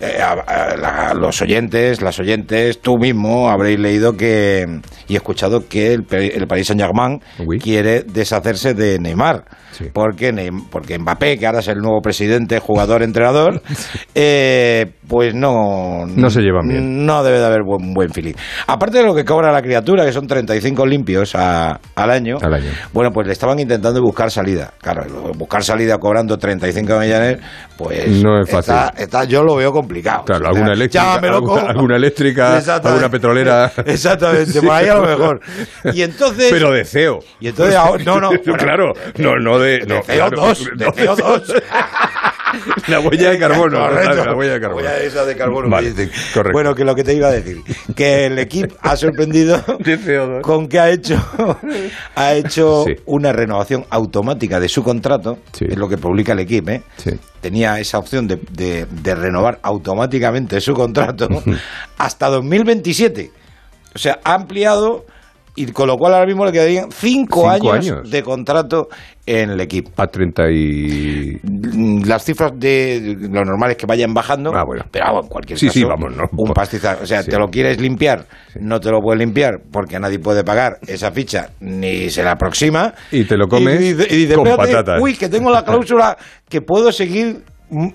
[0.00, 5.68] Eh, a- a- la- los oyentes, las oyentes, tú mismo habréis leído que y escuchado
[5.68, 7.20] que el, el Paris Saint Germain
[7.62, 9.44] quiere deshacerse de Neymar.
[9.92, 13.62] Porque, Neym- porque Mbappé, que ahora es el nuevo presidente, jugador, entrenador,
[14.14, 16.06] eh, pues no.
[16.06, 17.06] No se llevan bien.
[17.06, 18.34] No debe de haber buen, buen feeling.
[18.66, 22.54] Aparte de lo que cobra la criatura, que son 35 limpios a- al año, Al
[22.54, 22.70] año.
[22.92, 24.72] bueno, pues le estaban intentando buscar salida.
[24.80, 25.04] Claro,
[25.36, 27.38] buscar salida cobrando 35 millones,
[27.76, 28.08] pues.
[28.22, 28.74] No es fácil.
[28.74, 29.89] Está, está- yo lo veo complicado.
[30.24, 33.72] Claro, alguna eléctrica, alguna, eléctrica, alguna petrolera.
[33.84, 35.40] Exactamente, por ahí a lo mejor.
[35.92, 36.48] Y entonces.
[36.50, 37.20] Pero de CEO.
[37.40, 39.80] Y entonces ahora- no, no, bueno, claro, no, no de.
[39.86, 41.62] No, de CO2, de CO2.
[42.88, 43.78] La huella de carbono.
[43.80, 44.24] Correcto.
[44.24, 44.82] La huella de carbono.
[44.82, 46.52] Huella esa de carbono Vale, correcto.
[46.52, 47.58] Bueno, que lo que te iba a decir,
[47.94, 49.62] que el equipo ha sorprendido
[50.42, 51.16] con que ha hecho
[52.14, 52.94] ha hecho Sí.
[53.06, 56.82] una renovación automática de su contrato, es lo que publica el equipo, ¿eh?
[57.40, 61.28] tenía esa opción de, de- de renovar automáticamente su contrato
[61.98, 63.30] hasta 2027.
[63.94, 65.04] O sea, ha ampliado
[65.62, 68.10] y con lo cual ahora mismo le quedarían cinco, Cinco años, años.
[68.10, 68.88] de contrato
[69.26, 69.90] en el equipo.
[69.96, 71.38] A 30 y...
[72.06, 74.50] Las cifras de lo normal es que vayan bajando,
[74.90, 76.24] pero vamos, en cualquier Sí, caso, sí, vamos, no.
[76.36, 76.98] un pastizal.
[77.02, 77.30] O sea, Sí.
[77.30, 78.26] te lo quieres limpiar,
[78.60, 82.94] no te lo puedes limpiar porque nadie puede pagar esa ficha ni se la aproxima.
[83.12, 85.02] Y te lo comes y, y dice, con "Espérate, patatas.
[85.02, 86.16] Uy, que tengo la cláusula
[86.48, 87.42] que puedo seguir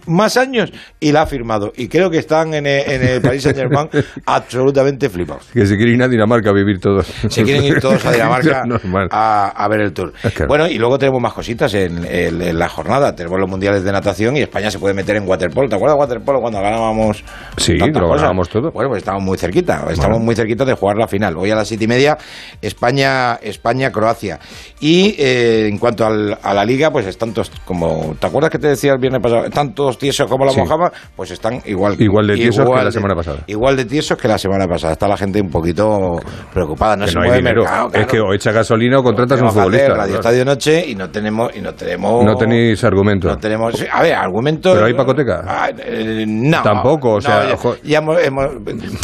[0.08, 1.72] más años y la ha firmado.
[1.76, 3.90] Y creo que están en el, en el Paris Saint Germain
[4.26, 5.46] absolutamente flipados.
[5.54, 7.08] Que se quieren ir a Dinamarca a vivir todos.
[7.30, 8.64] Se quieren ir todos a Dinamarca
[9.12, 10.14] a, a ver el tour.
[10.14, 10.48] Claro.
[10.48, 13.16] Bueno, y luego tenemos más cositas en, en- en la jornada.
[13.16, 15.68] Tenemos los mundiales de natación y España se puede meter en waterpolo.
[15.70, 17.24] ¿Te acuerdas de waterpolo cuando ganábamos?
[17.58, 18.72] Sí, lo ganábamos todo.
[18.72, 19.86] Bueno, pues estamos muy cerquita.
[19.90, 21.36] Estamos muy cerquita de jugar la final.
[21.38, 22.18] Hoy a las siete y media,
[22.62, 24.40] España, España, Croacia.
[24.80, 28.16] Y eh, en cuanto al- a la liga, pues están todos como.
[28.20, 29.46] ¿Te acuerdas que te decía el viernes pasado?
[29.74, 30.60] Todos tiesos como la Sí.
[30.60, 31.96] mojama, pues están igual.
[32.00, 33.40] Igual de tiesos que la semana pasada.
[33.48, 34.94] Igual de tiesos que la semana pasada.
[34.94, 36.20] Está la gente un poquito
[36.54, 36.96] preocupada.
[36.96, 37.62] No Que se no mueve dinero.
[37.64, 37.90] mercado.
[37.94, 39.90] Es que o echa gasolina o contratas un futbolista.
[39.90, 40.16] Radio claro.
[40.16, 43.28] Estadio Noche y no tenemos y no tenemos No tenéis argumento.
[43.28, 45.44] no tenemos a ver argumentos Pero hay pacoteca.
[45.48, 48.46] Ah, eh, no Tampoco, o no, sea, ya- hemos- hemos-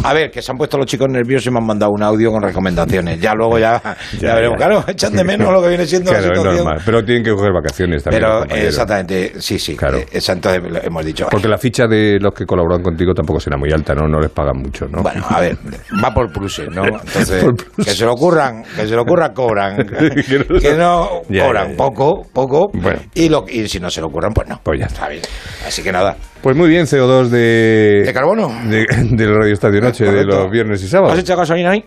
[0.04, 2.32] a ver que se han puesto los chicos nerviosos y me han mandado un audio
[2.32, 3.82] con recomendaciones ya luego ya,
[4.20, 6.82] ya, Ya, veremos claro echan de menos lo que viene siendo Claro, la situación normal.
[6.86, 8.24] Pero tienen que coger vacaciones también.
[8.24, 10.00] pero exactamente sí sí Claro.
[10.12, 13.72] esa- entonces hemos dicho Porque la ficha de los que colaboran contigo tampoco será muy
[13.72, 14.08] alta, ¿no?
[14.08, 15.02] No les pagan mucho, ¿no?
[15.02, 15.58] Bueno, a ver,
[16.04, 16.84] va por pluses, ¿no?
[16.86, 17.46] Entonces,
[17.78, 19.78] que se lo ocurran, que se lo ocurran, cobran.
[19.88, 21.78] que no Ya, cobran ya, ya.
[21.78, 22.72] poco, poco.
[22.74, 23.00] Bueno.
[23.14, 24.60] Y, lo, y si no se lo ocurran, pues no.
[24.64, 25.22] Pues ya Está bien.
[25.66, 26.16] Así que nada.
[26.42, 28.04] Pues muy bien, CO2 de...
[28.06, 28.50] ¿De carbono?
[28.68, 31.14] De, del Radio Estadio Noche, de los viernes y sábados.
[31.14, 31.86] ¿Has echado gasolina ahí?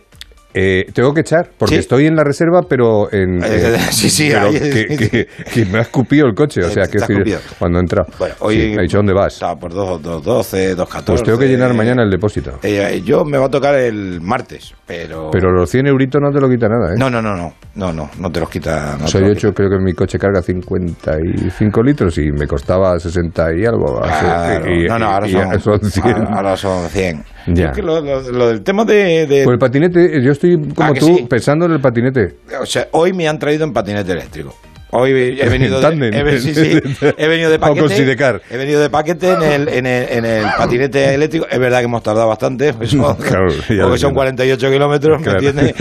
[0.57, 1.79] Eh, tengo que echar, porque ¿Sí?
[1.81, 3.43] estoy en la reserva, pero en.
[3.43, 6.69] Eh, eh, sí, sí, pero ahí- que, que- que me ha escupido el coche, o
[6.69, 7.39] sea, que escupido.
[7.59, 8.07] cuando he entrado.
[8.17, 9.33] Bueno, hoy Sí, ha dicho, ¿dónde vas?
[9.33, 11.03] Estaba por 2.12, 2.14.
[11.05, 12.59] Pues tengo que llenar mañana el depósito.
[12.63, 15.29] Eh, yo me va a tocar el martes, pero...
[15.31, 16.95] Pero los 100 euritos no te lo quita nada, ¿eh?
[16.97, 18.97] No, no, no, no, no, no, no te los quita.
[18.97, 23.55] No Soy los 8, creo que mi coche carga 55 litros y me costaba 60
[23.55, 23.99] y algo.
[24.01, 24.71] Claro.
[24.73, 26.05] Y- no, no, ahora son, son 100.
[26.15, 27.23] ahora- ahora son 100.
[27.47, 27.65] Ya.
[27.67, 29.27] Es que lo, lo- lo del tema de...
[29.27, 30.44] de- Pues el patinete, yo estoy
[30.75, 31.25] como Ah, tú sí.
[31.29, 32.35] pensando en el patinete.
[32.59, 34.55] o sea, hoy me han traído en patinete eléctrico.
[34.97, 36.79] Hoy he venido de, he, ve- sí, sí,
[37.17, 38.41] he venido de paquete.
[38.49, 41.47] He venido de paquete en el, en, el, en el patinete eléctrico.
[41.49, 44.13] Es verdad que hemos tardado bastante, pues son- Claro, porque son entiendo.
[44.13, 45.41] 48 kilómetros, Claro.
[45.41, 45.75] ¿me entiendes?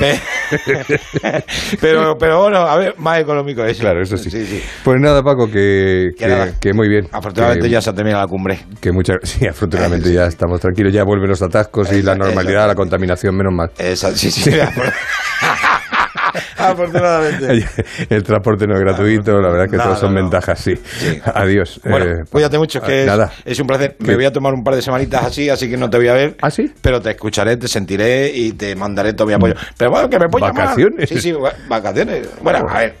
[1.80, 3.78] pero, pero bueno, a ver, más económico es.
[3.78, 4.30] Claro, eso sí.
[4.84, 6.52] Pues nada, Paco, que, Que que, nada.
[6.60, 7.08] que muy bien.
[7.12, 8.60] Afortunadamente Que- ya se ha terminado la cumbre.
[8.80, 12.66] Que muchas, sí, afortunadamente ya estamos tranquilos, ya vuelven los atascos y la Exacto, normalidad,
[12.66, 13.70] la contaminación, menos mal.
[13.78, 14.50] Esa- sí, sí,
[16.70, 17.64] afortunadamente.
[18.08, 20.74] El transporte no es gratuito, la verdad que todas son no, ventajas, sí.
[21.34, 21.80] Adiós.
[21.84, 23.30] Bueno, Eh, cuídate mucho, que es, nada.
[23.44, 23.96] es un placer.
[24.00, 26.14] Me voy a tomar un par de semanitas así, así que no te voy a
[26.14, 26.36] ver.
[26.42, 26.72] ¿Ah, sí?
[26.80, 29.54] Pero te escucharé, te sentiré y te mandaré todo mi apoyo.
[29.76, 30.64] Pero bueno, que me puedo llamar.
[30.68, 31.08] ¿Vacaciones?
[31.08, 32.28] Sí, sí, va- vacaciones.
[32.42, 32.94] Bueno, a ver.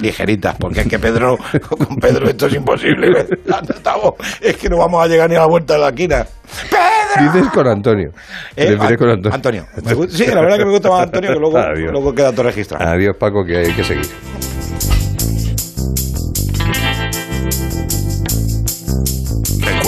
[0.00, 1.36] Ligeritas, porque es que Pedro,
[1.68, 3.26] con Pedro esto es imposible.
[3.68, 6.26] Estamos- es que no vamos a llegar ni a la vuelta de la esquina.
[7.20, 8.12] Dices con Antonio.
[8.56, 9.66] Eh, An- con Antonio.
[10.08, 11.92] Sí, la verdad que me gusta más Antonio, que luego, Adiós.
[11.92, 12.84] luego queda todo registrado.
[12.88, 14.06] Adiós, Paco, que hay que seguir.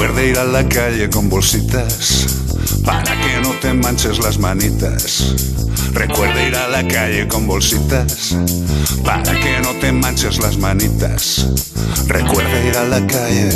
[0.03, 2.27] Recuerda ir a la calle con bolsitas
[2.85, 5.33] para que no te manches las manitas.
[5.93, 8.35] Recuerda ir a la calle con bolsitas
[9.05, 11.47] para que no te manches las manitas.
[12.09, 13.51] Recuerda ir a la calle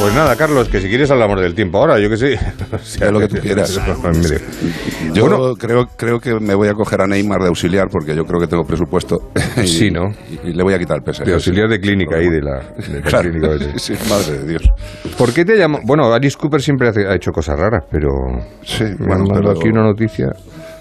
[0.00, 2.34] Pues nada, Carlos, que si quieres hablamos del tiempo ahora, yo que sé.
[2.72, 3.78] O sea, lo que tú quieras.
[5.14, 8.40] Yo creo, creo que me voy a coger a Neymar de auxiliar porque yo creo
[8.40, 9.30] que tengo presupuesto.
[9.62, 10.08] Y, Sí, ¿no?
[10.44, 11.22] Y, y le voy a quitar el peso.
[11.22, 13.30] De auxiliar de clínica ahí, de la, de la Claro.
[13.30, 13.78] clínica ese.
[13.78, 14.62] Sí, madre de Dios.
[15.18, 15.80] ¿Por qué te llamo?
[15.84, 18.08] Bueno, Alice Cooper siempre hace- ha hecho cosas raras, pero
[18.64, 20.28] Sí, me bueno, han mandado pero- aquí una noticia.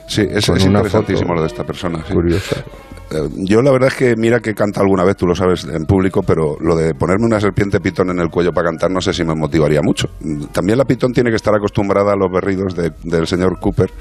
[0.08, 2.04] Sí, es, con es una interesantísimo foto lo de esta persona.
[2.08, 2.14] sí.
[2.14, 2.64] Curiosa.
[3.12, 5.86] Eh, Yo la verdad es que mira que canta alguna vez, tú lo sabes, en
[5.86, 9.14] público, pero lo de ponerme una serpiente pitón en el cuello para cantar no sé
[9.14, 10.08] si me motivaría mucho.
[10.52, 13.92] También la pitón tiene que estar acostumbrada a los berridos de- del señor Cooper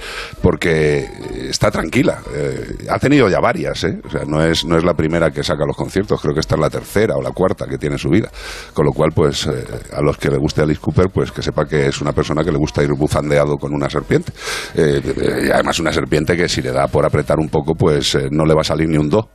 [0.42, 1.06] porque
[1.48, 2.18] está tranquila.
[2.34, 4.00] Eh, ha tenido ya varias, ¿eh?
[4.04, 6.54] O sea, no es, no es la primera que saca los conciertos, creo que esta
[6.54, 8.30] es la tercera o la cuarta que tiene en su vida.
[8.74, 11.64] Con lo cual, pues eh, a los que le guste Alice Cooper, pues que sepa
[11.66, 14.32] que es una persona que le gusta ir bufandeado con una serpiente.
[14.76, 18.54] Y además una serpiente que si le da por apretar un poco, pues no le
[18.54, 19.28] va a salir ni un.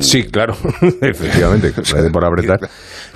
[0.00, 0.54] Sí, claro,
[1.02, 1.72] efectivamente,
[2.12, 2.58] por apretar.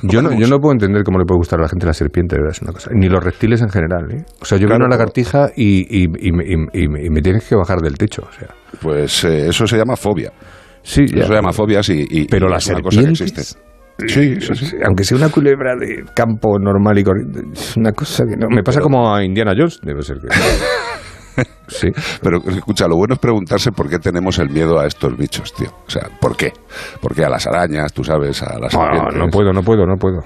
[0.02, 2.36] Yo no, yo no puedo entender cómo le puede gustar a la gente la serpiente,
[2.36, 2.90] de verdad, es una cosa.
[2.94, 4.24] Ni los reptiles en general, ¿eh?
[4.40, 4.86] O sea, yo veo Claro.
[4.86, 8.48] una lagartija y, y, y me- y- tienes que bajar del techo, o sea.
[8.80, 10.32] Pues eh, eso se llama fobia.
[10.82, 13.58] Sí, Eso se llama fobias y, y- Pero serpientes, existe.
[14.08, 14.76] Sí, sí, sí.
[14.84, 18.48] Aunque sea una culebra de campo normal y corriente, es una cosa que no.
[18.48, 20.28] Me pasa Pero- como a Indiana Jones, debe ser que.
[21.68, 21.88] Sí.
[22.20, 25.70] Pero escucha, lo bueno es preguntarse por qué tenemos el miedo a estos bichos, tío.
[25.86, 26.52] O sea, ¿por qué?
[27.00, 29.14] ¿Por qué a las arañas, tú sabes, a las No, serpientes?
[29.16, 30.18] no puedo, no puedo, no puedo.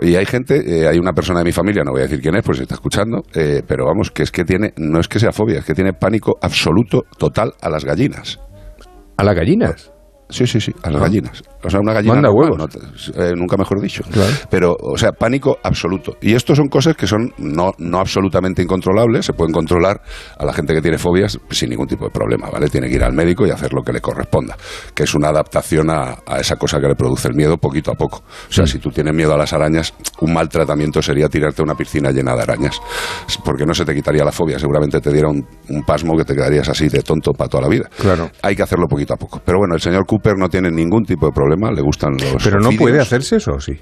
[0.00, 2.36] Y hay gente, eh, hay una persona de mi familia, no voy a decir quién
[2.36, 5.32] es, pues está escuchando, eh, pero vamos, que es que tiene, no es que sea
[5.32, 8.38] fobia, es que tiene pánico absoluto, total, a las gallinas.
[9.16, 9.90] ¿A las gallinas?
[10.30, 11.42] Sí, sí, sí, a las gallinas.
[11.62, 12.14] O sea, una gallina.
[12.14, 12.56] Manda huevos.
[12.56, 12.66] no
[13.22, 14.02] eh, nunca mejor dicho.
[14.48, 16.16] Pero, o sea, pánico absoluto.
[16.20, 20.00] Y esto son cosas que son no, no absolutamente incontrolables, se pueden controlar
[20.38, 22.68] a la gente que tiene fobias sin ningún tipo de problema, ¿vale?
[22.68, 24.56] Tiene que ir al médico y hacer lo que le corresponda,
[24.94, 27.94] que es una adaptación a, a esa cosa que le produce el miedo poquito a
[27.94, 28.22] poco.
[28.48, 31.64] O sea, si tú tienes miedo a las arañas, un mal tratamiento sería tirarte a
[31.64, 32.80] una piscina llena de arañas,
[33.44, 36.34] porque no se te quitaría la fobia, seguramente te diera un, un pasmo que te
[36.34, 37.88] quedarías así de tonto para toda la vida.
[37.98, 38.30] Claro.
[38.42, 39.40] Hay que hacerlo poquito a poco.
[39.44, 42.42] Pero bueno, el señor Cooper no tiene ningún tipo de problema, le gustan los.
[42.42, 43.78] Pero no puede hacerse eso, ¿o sí.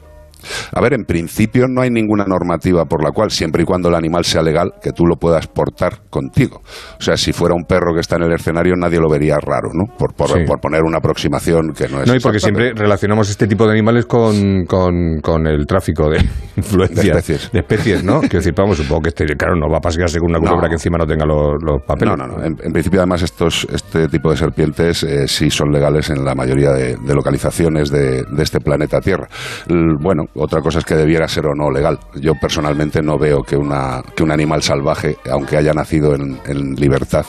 [0.72, 3.94] A ver, en principio no hay ninguna normativa por la cual, siempre y cuando el
[3.94, 6.62] animal sea legal, que tú lo puedas portar contigo.
[6.98, 9.70] O sea, si fuera un perro que está en el escenario, nadie lo vería raro,
[9.72, 9.85] ¿no?
[9.96, 10.44] Por, por, Sí.
[10.46, 12.09] por poner una aproximación que no es.
[12.09, 16.18] No, y porque siempre relacionamos este tipo de animales con, con, con el tráfico de
[16.57, 17.05] influencias.
[17.05, 17.53] De especies.
[17.53, 18.20] De especies, ¿no?
[18.20, 20.68] Quiero decir, vamos, supongo que este, claro, no va a pasearse con una culebra No.
[20.68, 22.16] que encima no tenga los, los papeles.
[22.16, 22.44] No, no, no.
[22.44, 26.35] En, en principio, además, estos, este tipo de serpientes eh, sí son legales en la
[26.35, 29.29] mayoría de, de localizaciones de, de este planeta Tierra.
[29.68, 31.99] L- bueno, otra cosa es que debiera ser o no legal.
[32.21, 36.75] Yo personalmente no veo que, una, que un animal salvaje, aunque haya nacido en, en
[36.75, 37.27] libertad,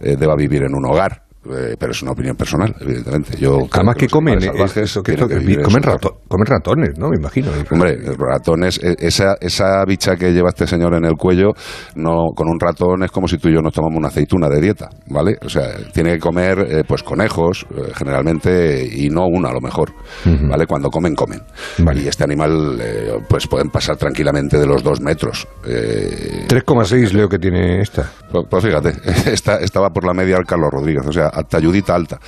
[0.00, 1.29] eh, deba vivir en un hogar.
[1.42, 3.38] Eh, pero es una opinión personal, evidentemente.
[3.38, 7.08] Yo Además que comen, eh, salvajes eso que- comen, rato- comen ratones, ¿no?
[7.08, 7.48] Me imagino.
[7.70, 11.52] Hombre, ratones, eh, esa, esa bicha que lleva este señor en el cuello,
[11.94, 14.60] no, con un ratón es como si tú y yo nos tomamos una aceituna de
[14.60, 15.38] dieta, ¿vale?
[15.42, 15.62] O sea,
[15.94, 19.92] tiene que comer eh, pues conejos, eh, generalmente, y no una a lo mejor,
[20.48, 20.66] ¿vale?
[20.66, 21.40] Cuando comen, comen.
[21.94, 22.78] Y este animal,
[23.28, 25.48] pues pueden pasar tranquilamente de los dos metros.
[25.66, 28.10] Eh, 3,6 leo que tiene esta.
[28.30, 28.92] pues, pues fíjate,
[29.32, 32.18] esta, esta va por la media al Carlos Rodríguez, o sea, talludita alta.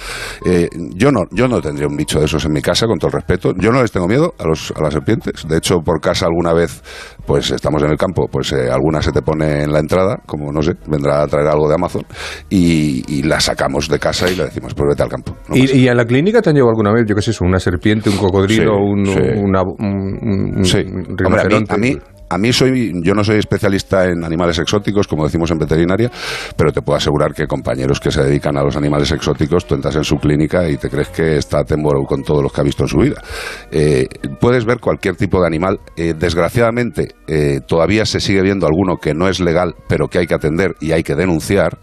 [0.44, 3.08] Eh, yo no, yo no tendría un bicho de esos en mi casa, con todo
[3.08, 3.52] el respeto.
[3.56, 5.46] Yo no les tengo miedo a, los, a las serpientes.
[5.48, 6.82] De hecho, por casa alguna vez,
[7.26, 10.50] pues estamos en el campo, pues eh, alguna se te pone en la entrada, como
[10.52, 12.02] no sé, vendrá a traer algo de Amazon,
[12.50, 15.36] y, y la sacamos de casa y le decimos, pues vete al campo.
[15.48, 17.58] No ¿Y, y a la clínica te han llevado alguna vez, yo qué sé, una
[17.58, 19.18] serpiente, un cocodrilo, Sí, un, sí.
[19.36, 20.78] una- un- un Sí.
[20.82, 21.24] rinoceronte?
[21.24, 21.98] Hombre, a mí, a mí,
[22.32, 26.10] a mí soy, yo no soy especialista en animales exóticos, como decimos en veterinaria,
[26.56, 29.96] pero te puedo asegurar que compañeros que se dedican a los animales exóticos, tú entras
[29.96, 32.84] en su clínica y te crees que está Temboro con todos los que ha visto
[32.84, 33.22] en su vida.
[33.70, 34.06] Eh,
[34.40, 35.78] puedes ver cualquier tipo de animal.
[35.96, 40.26] Eh, desgraciadamente, eh, todavía se sigue viendo alguno que no es legal, pero que hay
[40.26, 41.78] que atender y hay que denunciar.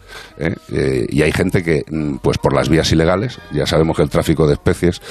[0.70, 4.48] y hay gente que, mm, pues por las vías ilegales, ya sabemos que el tráfico
[4.48, 5.02] de especies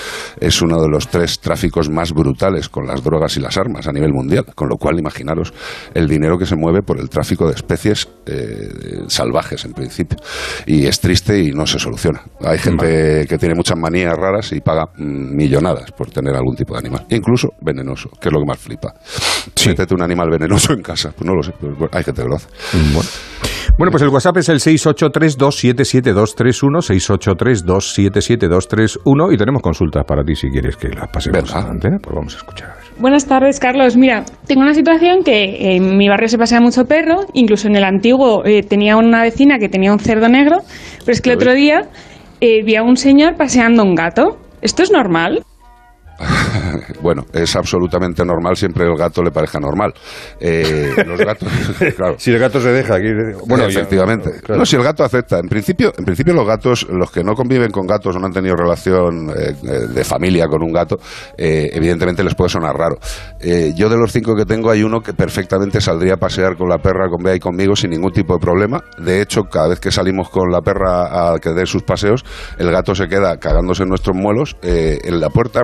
[0.40, 3.92] es uno de los tres tráficos más brutales con las drogas y las armas a
[3.92, 4.46] nivel mundial.
[4.54, 5.52] Con lo cual, imaginaos imaginaros
[5.94, 10.18] el dinero que se mueve por el tráfico de especies eh, salvajes, en principio.
[10.66, 12.22] Y es triste y no se soluciona.
[12.40, 16.74] Hay gente que tiene muchas manías raras y paga mm, millonadas por tener algún tipo
[16.74, 18.94] de animal, incluso venenoso, que es lo que más flipa.
[19.66, 22.36] Métete un animal venenoso en casa, pues no lo sé, pero hay gente que lo
[22.36, 22.48] hace.
[22.92, 23.08] Bueno.
[23.78, 30.76] Bueno, pues el WhatsApp es el 683277231, 683277231 y tenemos consultas para ti si quieres
[30.76, 32.74] que las pasemos a la antena, pues vamos a escuchar.
[32.98, 33.96] Buenas tardes, Carlos.
[33.96, 37.84] Mira, tengo una situación que en mi barrio se pasea mucho perro, incluso en el
[37.84, 40.62] antiguo eh, tenía una vecina que tenía un cerdo negro,
[41.04, 41.82] pero es que el otro día
[42.40, 44.38] eh, vi a un señor paseando un gato.
[44.60, 45.44] ¿Esto es normal?
[47.02, 49.92] bueno, es absolutamente normal siempre el gato le parezca normal.
[50.40, 51.48] Eh, los gatos,
[51.96, 52.16] claro.
[52.18, 53.08] Si el gato se deja aquí,
[53.46, 54.30] bueno, efectivamente.
[54.48, 57.70] No, si el gato acepta, en principio, en principio los gatos, los que no conviven
[57.70, 59.54] con gatos o no han tenido relación eh,
[59.88, 60.98] de familia con un gato,
[61.36, 62.96] eh, evidentemente les puede sonar raro.
[63.76, 66.78] yo de los cinco que tengo hay uno que perfectamente saldría a pasear con la
[66.78, 68.82] perra, con Bea y conmigo sin ningún tipo de problema.
[68.98, 72.24] De hecho, cada vez que salimos con la perra a que dé sus paseos,
[72.58, 75.62] el gato se queda cagándose en nuestros muelos en la puerta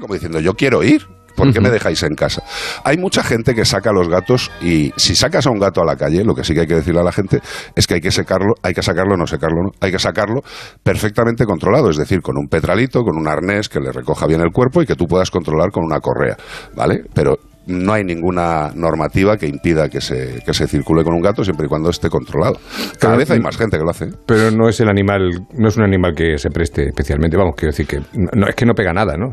[0.00, 1.06] como diciendo, yo quiero ir.
[1.38, 2.42] ¿Por qué me dejáis en casa?
[2.82, 5.84] Hay mucha gente que saca a los gatos y si sacas a un gato a
[5.84, 7.40] la calle, lo que sí que hay que decirle a la gente
[7.76, 10.42] es que hay que secarlo, hay que sacarlo, no secarlo, no, hay que sacarlo
[10.82, 14.50] perfectamente controlado, es decir, con un petralito, con un arnés que le recoja bien el
[14.50, 16.36] cuerpo y que tú puedas controlar con una correa,
[16.74, 17.04] ¿vale?
[17.14, 17.38] Pero
[17.68, 21.66] no hay ninguna normativa que impida que se, que se circule con un gato siempre
[21.66, 22.58] y cuando esté controlado.
[22.98, 24.06] Cada vez hay más gente que lo hace.
[24.26, 27.36] Pero no es el animal, no es un animal que se preste especialmente.
[27.36, 29.32] Vamos, quiero decir que no, es que no pega nada, ¿no?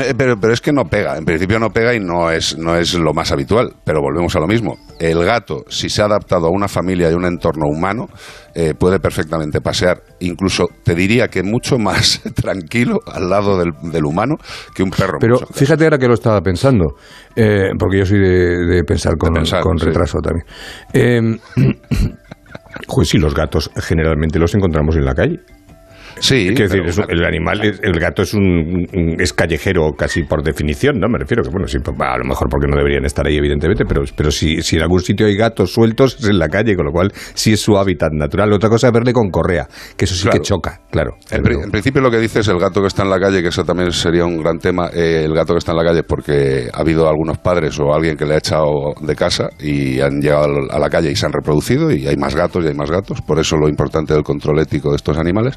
[0.00, 1.16] Eh, pero, pero es que no pega.
[1.18, 3.74] En principio no pega y no es, no es lo más habitual.
[3.84, 4.76] Pero volvemos a lo mismo.
[4.98, 8.08] El gato, si se ha adaptado a una familia y un entorno humano,
[8.54, 14.36] eh, puede perfectamente pasear, incluso te diría que mucho más tranquilo al lado del, humano
[14.74, 15.18] que un perro.
[15.20, 16.94] Pero fíjate ahora que lo estaba pensando,
[17.34, 20.46] eh, porque yo soy de, pensar con, con retraso también.
[20.92, 21.38] Eh,
[22.86, 25.40] pues sí, los gatos generalmente los encontramos en la calle.
[26.20, 26.48] Sí.
[26.48, 28.86] Es decir, el animal, el gato es un,
[29.18, 31.08] es callejero casi por definición, ¿no?
[31.08, 34.02] Me refiero que, bueno, sí, a lo mejor porque no deberían estar ahí, evidentemente, pero,
[34.16, 36.92] pero si, si en algún sitio hay gatos sueltos es en la calle, con lo
[36.92, 38.52] cual sí es su hábitat natural.
[38.52, 41.16] Otra cosa es verle con correa, que eso sí que choca, claro.
[41.30, 43.92] En, principio lo que dices el gato que está en la calle, que eso también
[43.92, 47.08] sería un gran tema, eh, el gato que está en la calle porque ha habido
[47.08, 50.88] algunos padres o alguien que le ha echado de casa y han llegado a la
[50.88, 53.56] calle y se han reproducido y hay más gatos y hay más gatos, por eso
[53.56, 55.56] lo importante del control ético de estos animales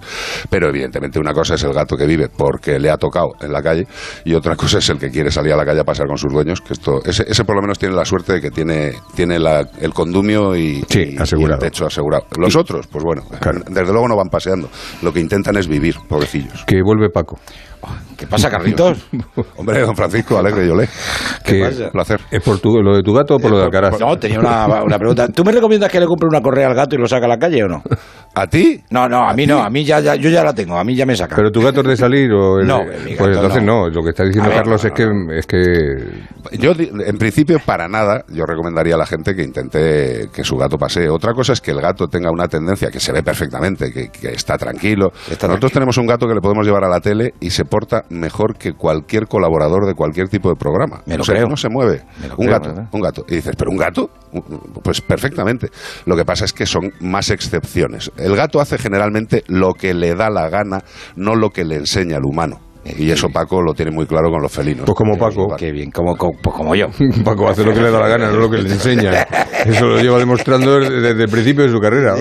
[0.49, 3.61] pero evidentemente una cosa es el gato que vive porque le ha tocado en la
[3.61, 3.87] calle
[4.25, 6.31] y otra cosa es el que quiere salir a la calle a pasar con sus
[6.31, 9.39] dueños, que esto ese, ese por lo menos tiene la suerte de que tiene, tiene
[9.39, 10.83] la, el condumio y,
[11.19, 11.63] asegurado.
[11.63, 12.25] el techo asegurado.
[12.37, 13.23] Los otros, pues bueno,
[13.69, 14.69] desde luego no van paseando,
[15.01, 16.63] lo que intentan es vivir, pobrecillos.
[16.65, 17.39] Que vuelve Paco.
[18.17, 19.07] ¿Qué pasa, Carlitos?
[19.57, 20.89] Hombre, don Francisco, alegre yo le.
[21.43, 21.91] ¿Qué pasa?
[21.91, 22.19] placer.
[22.31, 23.99] ¿Es por lo de tu gato o por lo de Alcaraz?
[23.99, 25.27] No, tenía una, una, pregunta.
[25.27, 27.37] ¿Tú me recomiendas que le compre una correa al gato y lo saque a la
[27.37, 27.83] calle o no?
[28.33, 28.83] ¿A ti?
[28.89, 29.63] No, no, a, mí no.
[29.63, 30.77] A mí ya, ya, yo ya la tengo.
[30.77, 31.35] A mí ya me saca.
[31.35, 32.63] ¿Pero tu gato es de salir o...?
[32.63, 32.81] no,
[33.17, 33.89] Pues entonces no.
[33.89, 36.57] Lo que está diciendo Carlos es, que, es que...
[36.59, 40.77] Yo, en principio, para nada, yo recomendaría a la gente que intente que su gato
[40.77, 41.09] pasee.
[41.09, 44.57] Otra cosa es que el gato tenga una tendencia que se ve perfectamente, que, está
[44.57, 45.11] tranquilo.
[45.29, 48.57] Nosotros tenemos un gato que le podemos llevar a la tele y se porta mejor
[48.57, 51.01] que cualquier colaborador de cualquier tipo de programa.
[51.05, 52.01] Me lo No se mueve.
[52.35, 53.23] un gato, un gato.
[53.27, 54.09] Y dices, ¿pero un gato?
[54.83, 55.69] Pues perfectamente.
[56.07, 58.11] Lo que pasa es que son más excepciones.
[58.17, 60.79] El gato hace generalmente lo que le da la gana,
[61.15, 62.59] no lo que le enseña el humano.
[62.97, 64.85] Y eso Paco lo tiene muy claro con los felinos.
[64.85, 65.55] Pues como Paco.
[65.57, 66.87] Qué bien, como, pues como yo.
[67.23, 69.11] Paco hace lo que le da la gana, no lo que le enseña.
[69.67, 72.15] Eso lo lleva demostrando desde el principio de su carrera.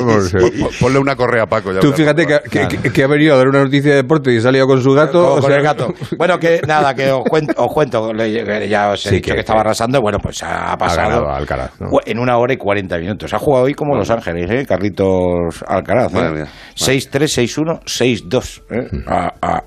[0.80, 1.72] Ponle una correa a Paco.
[1.80, 4.82] Tú fíjate que, ha venido a dar una noticia de deporte y ha salido con
[4.82, 5.38] su gato.
[5.40, 5.92] Con, el gato.
[6.16, 10.00] Bueno, que nada, que os cuento, os cuento ya os he dicho que, estaba arrasando.
[10.00, 11.72] Bueno, pues ha pasado Alcaraz,
[12.04, 13.32] en una hora y 40 minutos.
[13.34, 14.66] Ha jugado hoy como Los Ángeles, ¿eh?
[14.66, 16.12] Carlitos Alcaraz.
[16.14, 16.44] ¿eh?
[16.74, 18.62] 6-3, 6-1, 6-2.
[18.70, 19.02] ¿eh?
[19.06, 19.62] A, a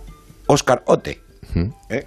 [0.48, 1.22] Oscar Ote.
[1.90, 2.04] ¿eh?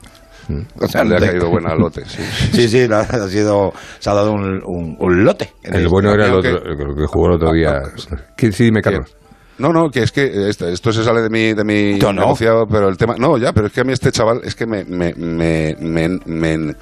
[0.80, 2.04] O sea, le ha caído buena lote.
[2.04, 2.22] Sí,
[2.52, 4.62] sí, sí ha sido, se ha dado un,
[4.98, 5.52] un, lote.
[5.62, 7.82] El, bueno era el otro, que, que jugó el otro día.
[8.36, 9.16] Sí, dime, Carlos.
[9.58, 12.66] No, no, que es que esto, esto se sale de mi, de mi no, negociado,
[12.66, 13.14] pero el tema.
[13.18, 16.74] No, ya, pero es que a mí este chaval es que me, me, me, me,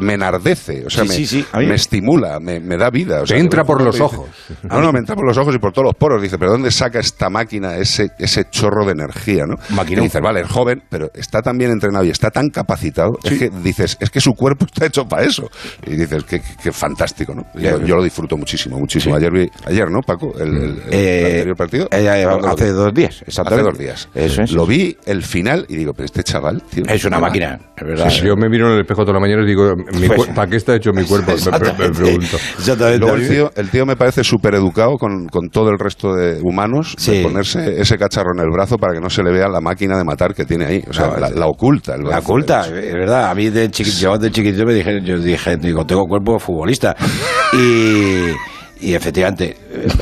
[0.00, 3.22] me enardece, o sea, me, me estimula, me, da vida.
[3.22, 4.28] O sea, entra por los ojos.
[4.62, 6.22] No, no, me entra por los ojos y por todos los poros.
[6.22, 9.56] Dice, ¿pero dónde saca esta máquina ese, ese chorro de energía, no?
[9.74, 10.02] Máquina.
[10.02, 13.50] Dice, vale, es joven, pero está tan bien entrenado y está tan capacitado, es que
[13.62, 15.50] dices, es que su cuerpo está hecho para eso.
[15.86, 17.44] Y dices, qué, qué fantástico, ¿no?
[17.54, 19.16] Yo, lo disfruto muchísimo, muchísimo.
[19.16, 20.32] Ayer, ayer, ¿no, Paco?
[20.38, 21.88] El, el, eh, anterior partido.
[21.90, 23.68] Eh, Eh, hace dos días, exactamente.
[23.68, 24.08] Hace dos días.
[24.14, 24.52] Eso es.
[24.52, 26.84] Lo vi el final y digo, pero este chaval, tío.
[26.86, 28.10] Es una máquina, es verdad.
[28.10, 29.74] yo me miro en el espejo toda la mañana y digo,
[30.14, 31.32] pues, ¿para qué está hecho mi cuerpo?
[31.78, 32.36] Me, pregunto.
[32.98, 36.40] Luego el tío, el tío me parece súper educado con, con, todo el resto de
[36.42, 39.60] humanos de ponerse ese cacharro en el brazo para que no se le vea la
[39.60, 40.84] máquina de matar que tiene ahí.
[40.88, 41.96] O sea, la, oculta.
[41.96, 43.30] la oculta, es verdad.
[43.30, 46.38] A mí de chiquitito, yo de chiquitito me dije, yo dije, digo, tengo cuerpo de
[46.38, 46.96] futbolista.
[47.52, 48.32] Y,
[48.80, 49.56] y efectivamente,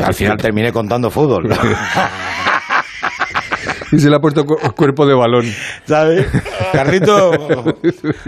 [0.04, 1.48] al final terminé contando fútbol.
[3.92, 5.44] y se le ha puesto cuerpo de balón.
[5.84, 6.26] ¿Sabes?
[6.72, 7.30] Carrito,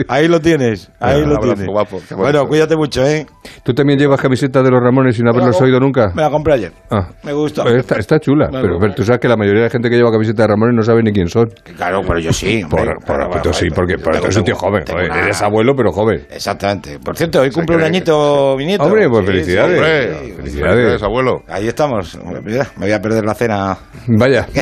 [0.08, 0.90] ahí lo tienes.
[1.00, 1.66] Ahí lo tienes.
[2.16, 3.26] bueno, cuídate mucho, ¿eh?
[3.62, 6.12] ¿Tú también llevas camiseta de los Ramones sin haberlos oído nunca?
[6.14, 6.72] Me la compré ayer.
[6.90, 7.08] Ah.
[7.22, 7.62] Me gusta.
[7.62, 8.48] Pues está, chula.
[8.50, 11.02] pero, tú sabes que la mayoría de gente que lleva camiseta de Ramones no sabe
[11.02, 11.48] ni quién son.
[11.76, 12.62] Claro, pero yo sí.
[12.68, 14.84] Por, por, sí, porque por eres un tío joven.
[14.88, 16.26] Eres abuelo, pero joven.
[16.30, 16.98] Exactamente.
[16.98, 18.84] Por cierto, hoy cumple un añito mi nieto.
[18.84, 20.36] Hombre, pues felicidades.
[20.36, 21.02] felicidades.
[21.02, 21.42] abuelo.
[21.48, 22.18] Ahí estamos.
[22.24, 23.76] Me voy a perder la cena.
[24.06, 24.46] Vaya.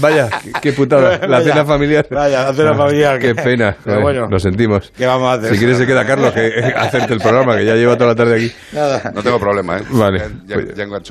[0.00, 0.28] Vaya,
[0.60, 1.26] qué putada.
[1.26, 2.06] La cena familiar.
[2.10, 3.18] Vaya, la cena ah, familiar.
[3.18, 3.76] Qué pena.
[3.84, 4.90] bueno, lo sentimos.
[4.96, 5.52] ¿Qué vamos a hacer?
[5.52, 8.36] Si quieres se queda Carlos que hacerte el programa, que ya lleva toda la tarde
[8.36, 8.52] aquí.
[8.72, 9.12] Nada.
[9.14, 9.82] No tengo problema, ¿eh?
[9.90, 10.22] Vale.
[10.46, 10.56] Ya,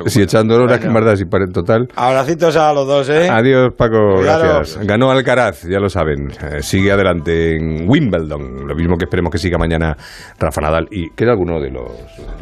[0.05, 1.87] si echando horas, que más da si para en total.
[1.95, 3.29] Abracitos a los dos, ¿eh?
[3.29, 4.21] Adiós, Paco.
[4.21, 4.79] Gracias.
[4.85, 6.29] Ganó Alcaraz, ya lo saben.
[6.29, 8.67] Eh, sigue adelante en Wimbledon.
[8.67, 9.95] Lo mismo que esperemos que siga mañana
[10.39, 10.87] Rafa Nadal.
[10.91, 11.91] ¿Y queda alguno de los,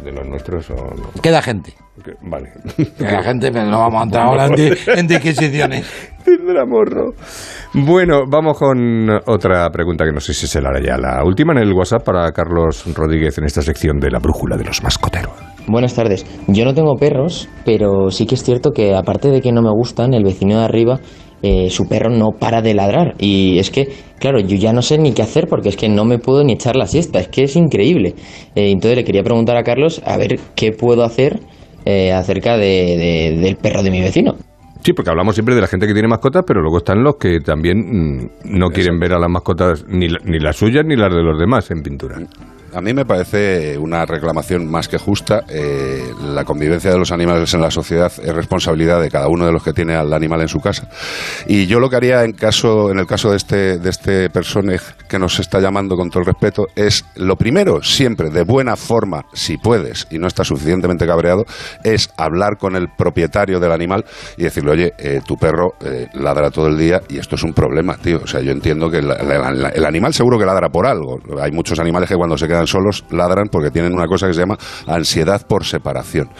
[0.04, 0.70] de los nuestros?
[0.70, 1.22] O no?
[1.22, 1.74] Queda gente.
[2.22, 2.48] Vale.
[2.98, 4.46] La gente, pero no vamos a entrar ahora
[4.96, 5.86] en, disquisiciones.
[6.24, 7.12] Tendrá morro.
[7.74, 10.96] Bueno, vamos con otra pregunta que no sé si se la hará ya.
[10.96, 14.64] La última en el WhatsApp para Carlos Rodríguez en esta sección de la brújula de
[14.64, 15.32] los mascoteros.
[15.68, 16.24] Buenas tardes.
[16.48, 19.70] Yo no tengo perros, pero sí que es cierto que aparte de que no me
[19.70, 20.98] gustan, el vecino de arriba
[21.42, 23.16] eh, su perro no para de ladrar.
[23.18, 23.88] Y es que,
[24.18, 26.54] claro, yo ya no sé ni qué hacer porque es que no me puedo ni
[26.54, 27.18] echar la siesta.
[27.18, 28.14] Es que es increíble.
[28.54, 31.40] Eh, entonces le quería preguntar a Carlos a ver qué puedo hacer
[31.84, 34.36] eh, acerca de, del perro de mi vecino.
[34.82, 37.38] Sí, porque hablamos siempre de la gente que tiene mascotas, pero luego están los que
[37.40, 41.22] también mm, no quieren ver a las mascotas, ni, ni las suyas ni las de
[41.22, 42.18] los demás en pintura.
[42.74, 45.44] A mí me parece una reclamación más que justa.
[45.48, 49.52] Eh, la convivencia de los animales en la sociedad es responsabilidad de cada uno de
[49.52, 50.88] los que tiene al animal en su casa.
[51.46, 54.94] Y yo lo que haría en caso, en el caso de este, de este personaje
[55.06, 59.26] que nos está llamando con todo el respeto, es lo primero, siempre de buena forma,
[59.34, 61.44] si puedes y no estás suficientemente cabreado,
[61.84, 64.06] es hablar con el propietario del animal
[64.38, 67.52] y decirle, oye, eh, tu perro eh, ladra todo el día y esto es un
[67.52, 68.20] problema, tío.
[68.24, 71.20] O sea, yo entiendo que el animal seguro que ladra por algo.
[71.40, 74.40] Hay muchos animales que cuando se quedan solos ladran porque tienen una cosa que se
[74.40, 76.30] llama ansiedad por separación.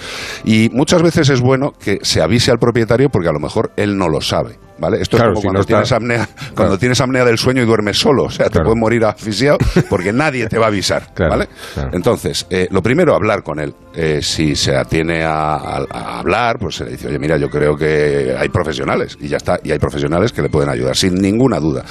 [0.44, 3.96] Y muchas veces es bueno que se avise al propietario porque a lo mejor él
[3.96, 4.58] no lo sabe.
[4.82, 5.00] ¿Vale?
[5.00, 8.24] Esto es como cuando, tienes apnea, cuando tienes apnea del sueño y duermes solo.
[8.24, 9.58] O sea, te puedes morir asfixiado
[9.88, 11.06] porque nadie te va a avisar.
[11.16, 11.48] ¿vale?
[11.92, 13.72] Entonces, eh, lo primero, hablar con él.
[13.94, 15.84] Eh, si se atiene a,
[16.18, 19.60] hablar, pues se le dice, oye, mira, yo creo que hay profesionales y ya está.
[19.62, 21.84] Y hay profesionales que le pueden ayudar, sin ninguna duda.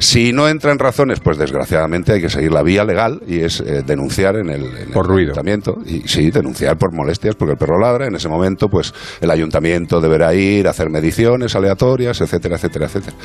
[0.00, 3.60] Si no entra en razones, pues desgraciadamente hay que seguir la vía legal y es
[3.60, 5.32] eh, denunciar en el, por ruido.
[5.32, 5.78] ayuntamiento.
[5.86, 8.06] Y sí, denunciar por molestias porque el perro ladra.
[8.06, 13.16] En ese momento, pues el ayuntamiento deberá ir a hacer mediciones aleatorias, etcétera, etcétera, etcétera.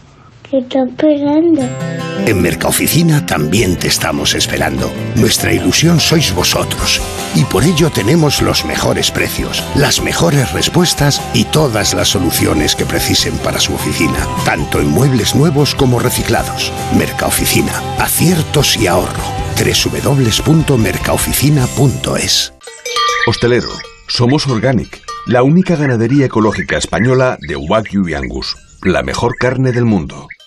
[0.51, 1.61] ¿Qué está esperando?
[2.27, 4.91] En Mercaoficina también te estamos esperando.
[5.15, 7.01] Nuestra ilusión sois vosotros.
[7.35, 12.85] Y por ello tenemos los mejores precios, las mejores respuestas y todas las soluciones que
[12.85, 16.73] precisen para su oficina, tanto en muebles nuevos como reciclados.
[16.97, 19.23] Mercaoficina, aciertos y ahorro.
[19.55, 22.53] www.mercaoficina.es
[23.25, 23.69] Hostelero,
[24.07, 29.85] somos Organic, la única ganadería ecológica española de Wagyu y Angus, la mejor carne del
[29.85, 30.27] mundo.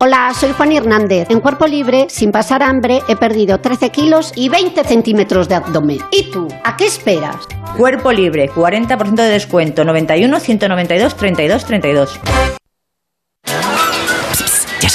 [0.00, 1.26] Hola, soy Juan Hernández.
[1.28, 5.98] En Cuerpo Libre, sin pasar hambre, he perdido 13 kilos y 20 centímetros de abdomen.
[6.12, 6.46] ¿Y tú?
[6.62, 7.48] ¿A qué esperas?
[7.76, 12.20] Cuerpo Libre, 40% de descuento, 91 192 32 32.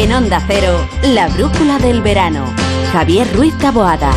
[0.00, 2.44] En Onda Cero, la brújula del verano.
[2.92, 4.12] Javier Ruiz Taboada.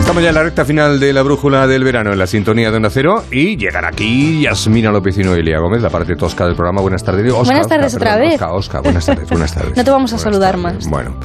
[0.00, 2.76] Estamos ya en la recta final de la brújula del verano en la sintonía de
[2.76, 6.80] Onda Cero y llegan aquí Yasmina López y Noelia Gómez, la parte tosca del programa.
[6.80, 7.30] Buenas tardes.
[7.32, 8.40] Oscar, Buenas tardes Oscar, otra perdón, vez.
[8.40, 9.72] Oscar, Oscar, buenas tardes, buenas tardes.
[9.76, 10.88] No te vamos a saludar más.
[10.88, 11.16] Bueno,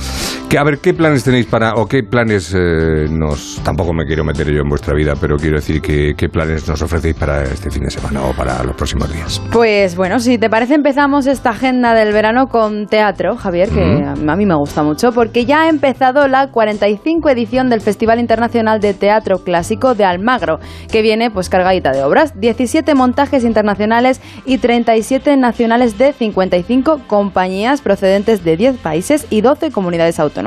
[0.52, 4.26] que a ver, ¿qué planes tenéis para, o qué planes eh, nos, tampoco me quiero
[4.26, 7.72] meter yo en vuestra vida, pero quiero decir que qué planes nos ofrecéis para este
[7.72, 9.42] fin de semana o para los próximos días?
[9.54, 14.36] Pues bueno, si te parece empezamos esta agenda del verano con teatro, Javier, que a
[14.36, 18.94] mí me gusta mucho, porque ya ha empezado la 45 edición del Festival Internacional de
[18.94, 20.60] Teatro Clásico de Almagro,
[20.92, 27.80] que viene pues cargadita de obras, 17 montajes internacionales y 37 nacionales de 55 compañías
[27.80, 30.41] procedentes de 10 países y 12 comunidades autónomas.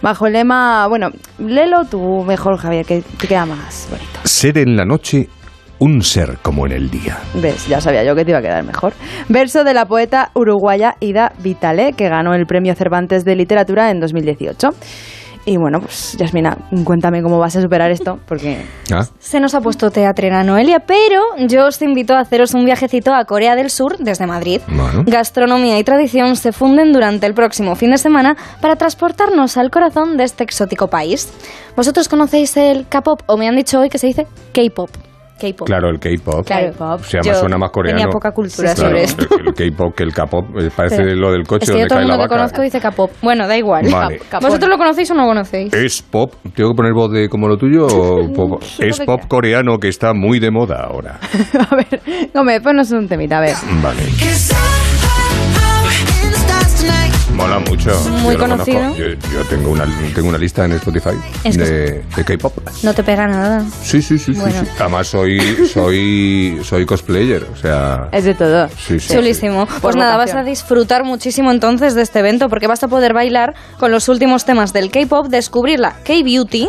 [0.00, 4.20] Bajo el lema, bueno, léelo tú mejor, Javier, que te queda más bonito.
[4.24, 5.28] Ser en la noche
[5.78, 7.18] un ser como en el día.
[7.34, 7.66] ¿Ves?
[7.66, 8.92] Ya sabía yo que te iba a quedar mejor.
[9.28, 13.98] Verso de la poeta uruguaya Ida Vitale, que ganó el Premio Cervantes de Literatura en
[13.98, 14.68] 2018.
[15.44, 18.64] Y bueno, pues Yasmina, cuéntame cómo vas a superar esto, porque...
[18.92, 23.14] Ah, Se nos ha puesto teatrera Noelia, pero yo os invito a haceros un viajecito
[23.14, 24.60] a Corea del Sur desde Madrid.
[24.68, 25.04] Bueno.
[25.06, 30.18] Gastronomía y tradición se funden durante el próximo fin de semana para transportarnos al corazón
[30.18, 31.32] de este exótico país.
[31.74, 34.90] ¿Vosotros conocéis el K-pop o me han dicho hoy que se dice K-pop?
[35.52, 35.66] K-pop.
[35.66, 36.46] Claro, el K-pop.
[36.46, 36.98] Claro.
[37.02, 37.98] Se llama, Yo suena más coreano.
[37.98, 39.26] tenía poca cultura Claro, sobre esto.
[39.38, 40.44] El, el K-pop que el K-pop.
[40.60, 42.28] eh, Parece Pero lo del coche Es que yo donde todo cae el la mundo
[42.28, 43.10] que conozco dice K-pop.
[43.22, 43.86] Bueno, da igual.
[43.90, 44.20] Vale.
[44.40, 45.72] ¿Vosotros lo conocéis o no lo conocéis?
[45.74, 46.32] ¿Es pop?
[46.54, 47.86] ¿Tengo que poner voz de como lo tuyo?
[47.86, 48.62] O pop?
[48.78, 51.18] Es pop coreano que está muy de moda ahora.
[52.34, 53.54] Gómez, ponnos un temita, a ver.
[53.82, 54.02] Vale.
[57.34, 57.90] Mola mucho.
[58.22, 58.94] Muy Yo conocido.
[58.96, 61.10] Yo, yo tengo, una, tengo una lista en Spotify
[61.44, 62.52] Es que- de, de K-pop.
[62.82, 63.64] No te pega nada.
[63.82, 64.60] Sí, sí, sí, sí, Bueno.
[64.62, 64.68] sí.
[64.78, 68.08] Además soy, soy, soy cosplayer, o sea...
[68.12, 68.68] Es de todo.
[68.68, 69.64] Sí, sí, Chulísimo.
[69.66, 73.14] Pues Por nada, vas a disfrutar muchísimo entonces de este evento porque vas a poder
[73.14, 76.68] bailar con los últimos temas del K-pop, descubrir la K-beauty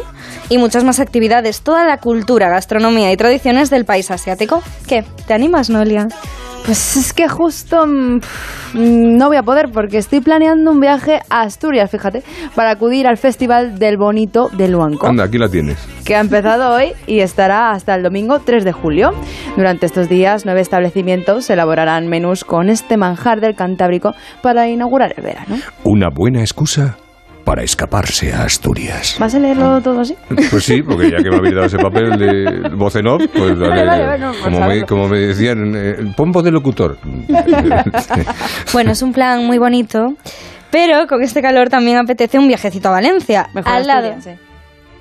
[0.49, 4.64] y muchas más actividades, toda la cultura, gastronomía y tradiciones del país asiático.
[4.88, 5.03] ¿Qué?
[5.28, 6.07] ¿Te animas, Noelia?
[6.66, 11.20] Pues es que justo mm, pff, no voy a poder porque estoy planeando un viaje
[11.30, 12.24] a Asturias, fíjate,
[12.55, 15.07] para acudir al Festival del Bonito de Luanco.
[15.07, 15.78] Anda, aquí la tienes.
[16.05, 19.11] que ha empezado hoy y estará hasta el domingo 3 de julio.
[19.57, 25.24] Durante estos días, nueve establecimientos elaborarán menús con este manjar del Cantábrico para inaugurar el
[25.24, 25.57] verano.
[25.84, 26.97] Una buena excusa
[27.44, 29.18] para escaparse a Asturias.
[29.20, 30.16] ¿Vas a leerlo todo así?
[30.50, 33.58] Pues sí, porque ya que me habéis dado ese papel de voz en off, pues
[33.60, 34.88] dale, Vale, vale, bueno, pues como, me, hazlo.
[34.88, 36.98] como me decían, eh, pon voz de locutor.
[38.74, 40.16] Bueno, es un plan muy bonito,
[40.72, 43.50] pero con este calor también apetece un viajecito a Valencia.
[43.54, 44.08] Mejor al lado.
[44.14, 44.43] Asturias, sí.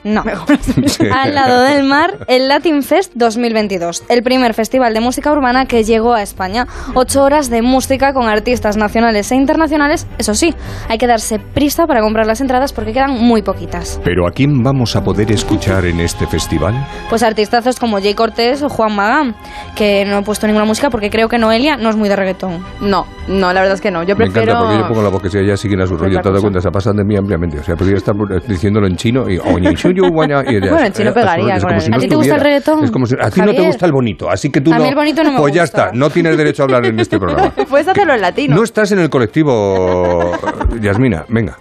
[0.04, 0.22] No.
[1.14, 5.84] Al lado del mar, el Latin Fest 2022, el primer festival de música urbana que
[5.84, 6.66] llegó a España.
[6.94, 10.06] Ocho horas de música con artistas nacionales e internacionales.
[10.18, 10.54] Eso sí,
[10.88, 14.00] hay que darse prisa para comprar las entradas porque quedan muy poquitas.
[14.04, 16.74] Pero ¿a quién vamos a poder escuchar en este festival?
[17.08, 19.36] Pues artistazos como Jay Cortés o Juan Magán,
[19.76, 22.64] que no he puesto ninguna música porque creo que Noelia no es muy de reggaetón.
[22.80, 24.02] No, no, la verdad es que no.
[24.02, 24.52] Yo Me prefiero...
[24.52, 26.40] encanta porque yo pongo la voz que si ella siguen a su rollo, te das
[26.40, 27.60] cuenta, se pasan de mí ampliamente.
[27.60, 28.14] O sea, podría estar
[28.48, 29.38] diciéndolo en chino y...
[30.72, 32.84] Bueno, en chino eh, pegaría es como no ¿A ti te gusta el reggaetón?
[32.84, 34.82] Es como si, a ti no te gusta el bonito, así que tú A no...
[34.84, 37.18] mí el bonito no me Pues ya está, no tienes derecho a hablar en este
[37.20, 37.50] programa.
[37.68, 38.56] Puedes hacerlo en latino.
[38.56, 40.32] No estás en el colectivo,
[40.80, 41.58] Yasmina, venga.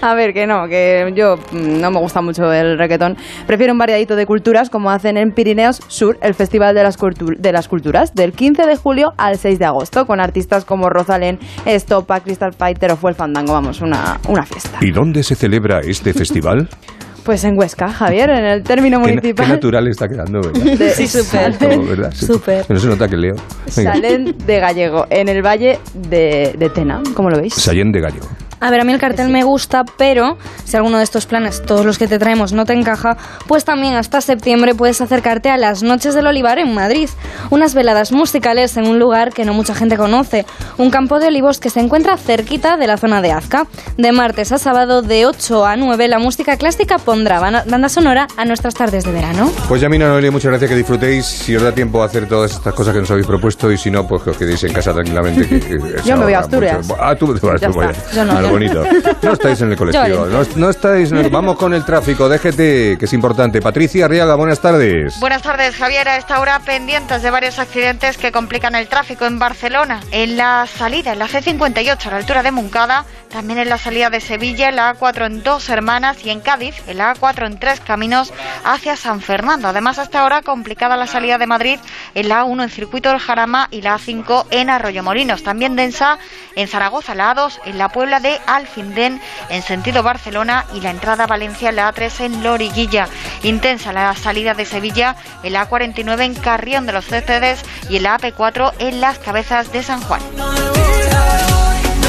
[0.00, 3.16] A ver, que no, que yo mm, no me gusta mucho el reggaetón.
[3.46, 7.36] Prefiero un variadito de culturas como hacen en Pirineos Sur, el Festival de las, Cultu-
[7.36, 11.38] de las Culturas, del 15 de julio al 6 de agosto, con artistas como Rosalén,
[11.64, 13.52] Estopa, Crystal Fighter o Fue el Fandango.
[13.54, 14.78] Vamos, una, una fiesta.
[14.80, 16.68] ¿Y dónde se celebra este festival?
[17.26, 19.46] Pues en Huesca, Javier, en el término Qué, municipal.
[19.46, 20.62] qué natural está quedando, ¿verdad?
[20.78, 21.54] De- Sí, súper.
[22.14, 22.64] Súper.
[22.70, 23.34] No se nota que leo.
[23.76, 23.92] Venga.
[23.94, 27.02] Salen de Gallego, en el valle de, de Tena.
[27.14, 27.52] ¿Cómo lo veis?
[27.54, 28.20] Sallén de Gallo.
[28.60, 31.84] A ver, a mí el cartel me gusta, pero si alguno de estos planes, todos
[31.84, 35.82] los que te traemos, no te encaja, pues también hasta septiembre puedes acercarte a las
[35.82, 37.08] Noches del Olivar en Madrid.
[37.50, 40.46] Unas veladas musicales en un lugar que no mucha gente conoce.
[40.78, 43.66] Un campo de olivos que se encuentra cerquita de la zona de Azca.
[43.98, 48.44] De martes a sábado, de 8 a 9, la música clásica pondrá banda sonora a
[48.44, 49.50] nuestras tardes de verano.
[49.68, 51.26] Pues Yamina, Noelia, muchas gracias, que disfrutéis.
[51.26, 53.90] Si os da tiempo a hacer todas estas cosas que nos habéis propuesto y si
[53.90, 55.46] no, pues que os quedéis en casa tranquilamente.
[55.46, 56.86] que- que Yo me voy a Asturias.
[56.86, 56.96] mucho.
[57.02, 57.80] Ah, tú te vas Ya tú.
[58.14, 58.84] Yo no, a lo bonito.
[59.22, 60.26] No estáis en el colectivo.
[60.26, 62.28] No, no estáis en el- Vamos con el tráfico.
[62.28, 63.60] Déjete, que es importante.
[63.60, 65.18] Patricia Arriaga, buenas tardes.
[65.20, 66.08] Buenas tardes, Javier.
[66.08, 70.00] A esta hora pendientes de varios accidentes que complican el tráfico en Barcelona.
[70.10, 73.04] En la salida, en la C58, a la altura de Moncada.
[73.30, 76.24] También en la salida de Sevilla, la A4 en Dos Hermanas.
[76.24, 78.32] Y en Cádiz, en la A4 en Tres Caminos
[78.64, 79.68] hacia San Fernando.
[79.68, 81.78] Además, hasta ahora complicada la salida de Madrid
[82.14, 85.42] en la A1 en Circuito del Jarama y la A5 en Arroyo Molinos.
[85.42, 86.18] También densa
[86.54, 89.20] en Zaragoza, la A2 en la Puebla de Alfindén
[89.50, 93.08] en sentido Barcelona y la entrada a Valencia en la A3 en Loriguilla.
[93.42, 98.04] Intensa la salida de Sevilla en la A49 en Carrión de los Céspedes y en
[98.04, 100.22] la AP4 en Las Cabezas de San Juan.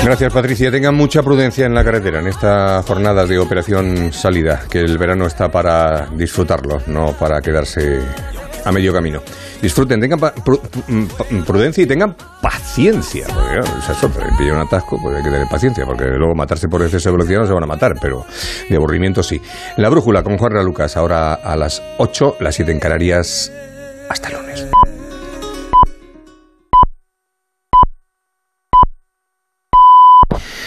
[0.03, 0.71] Gracias, Patricia.
[0.71, 5.25] Tengan mucha prudencia en la carretera en esta jornada de operación salida, que el verano
[5.27, 7.99] está para disfrutarlo, no para quedarse
[8.63, 9.21] a medio camino.
[9.61, 13.25] Disfruten, tengan mm, pa- prudencia y tengan paciencia.
[13.27, 14.29] Porque, claro, esa es otra.
[14.29, 17.17] Si pilla un atasco, pues hay que tener paciencia, porque luego matarse por exceso de
[17.17, 18.25] velocidad no se van a matar, pero
[18.69, 19.41] de aburrimiento sí.
[19.75, 23.51] La brújula con Juan Lucas, ahora a las 8, las 7 en Canarias.
[24.09, 24.65] Hasta lunes.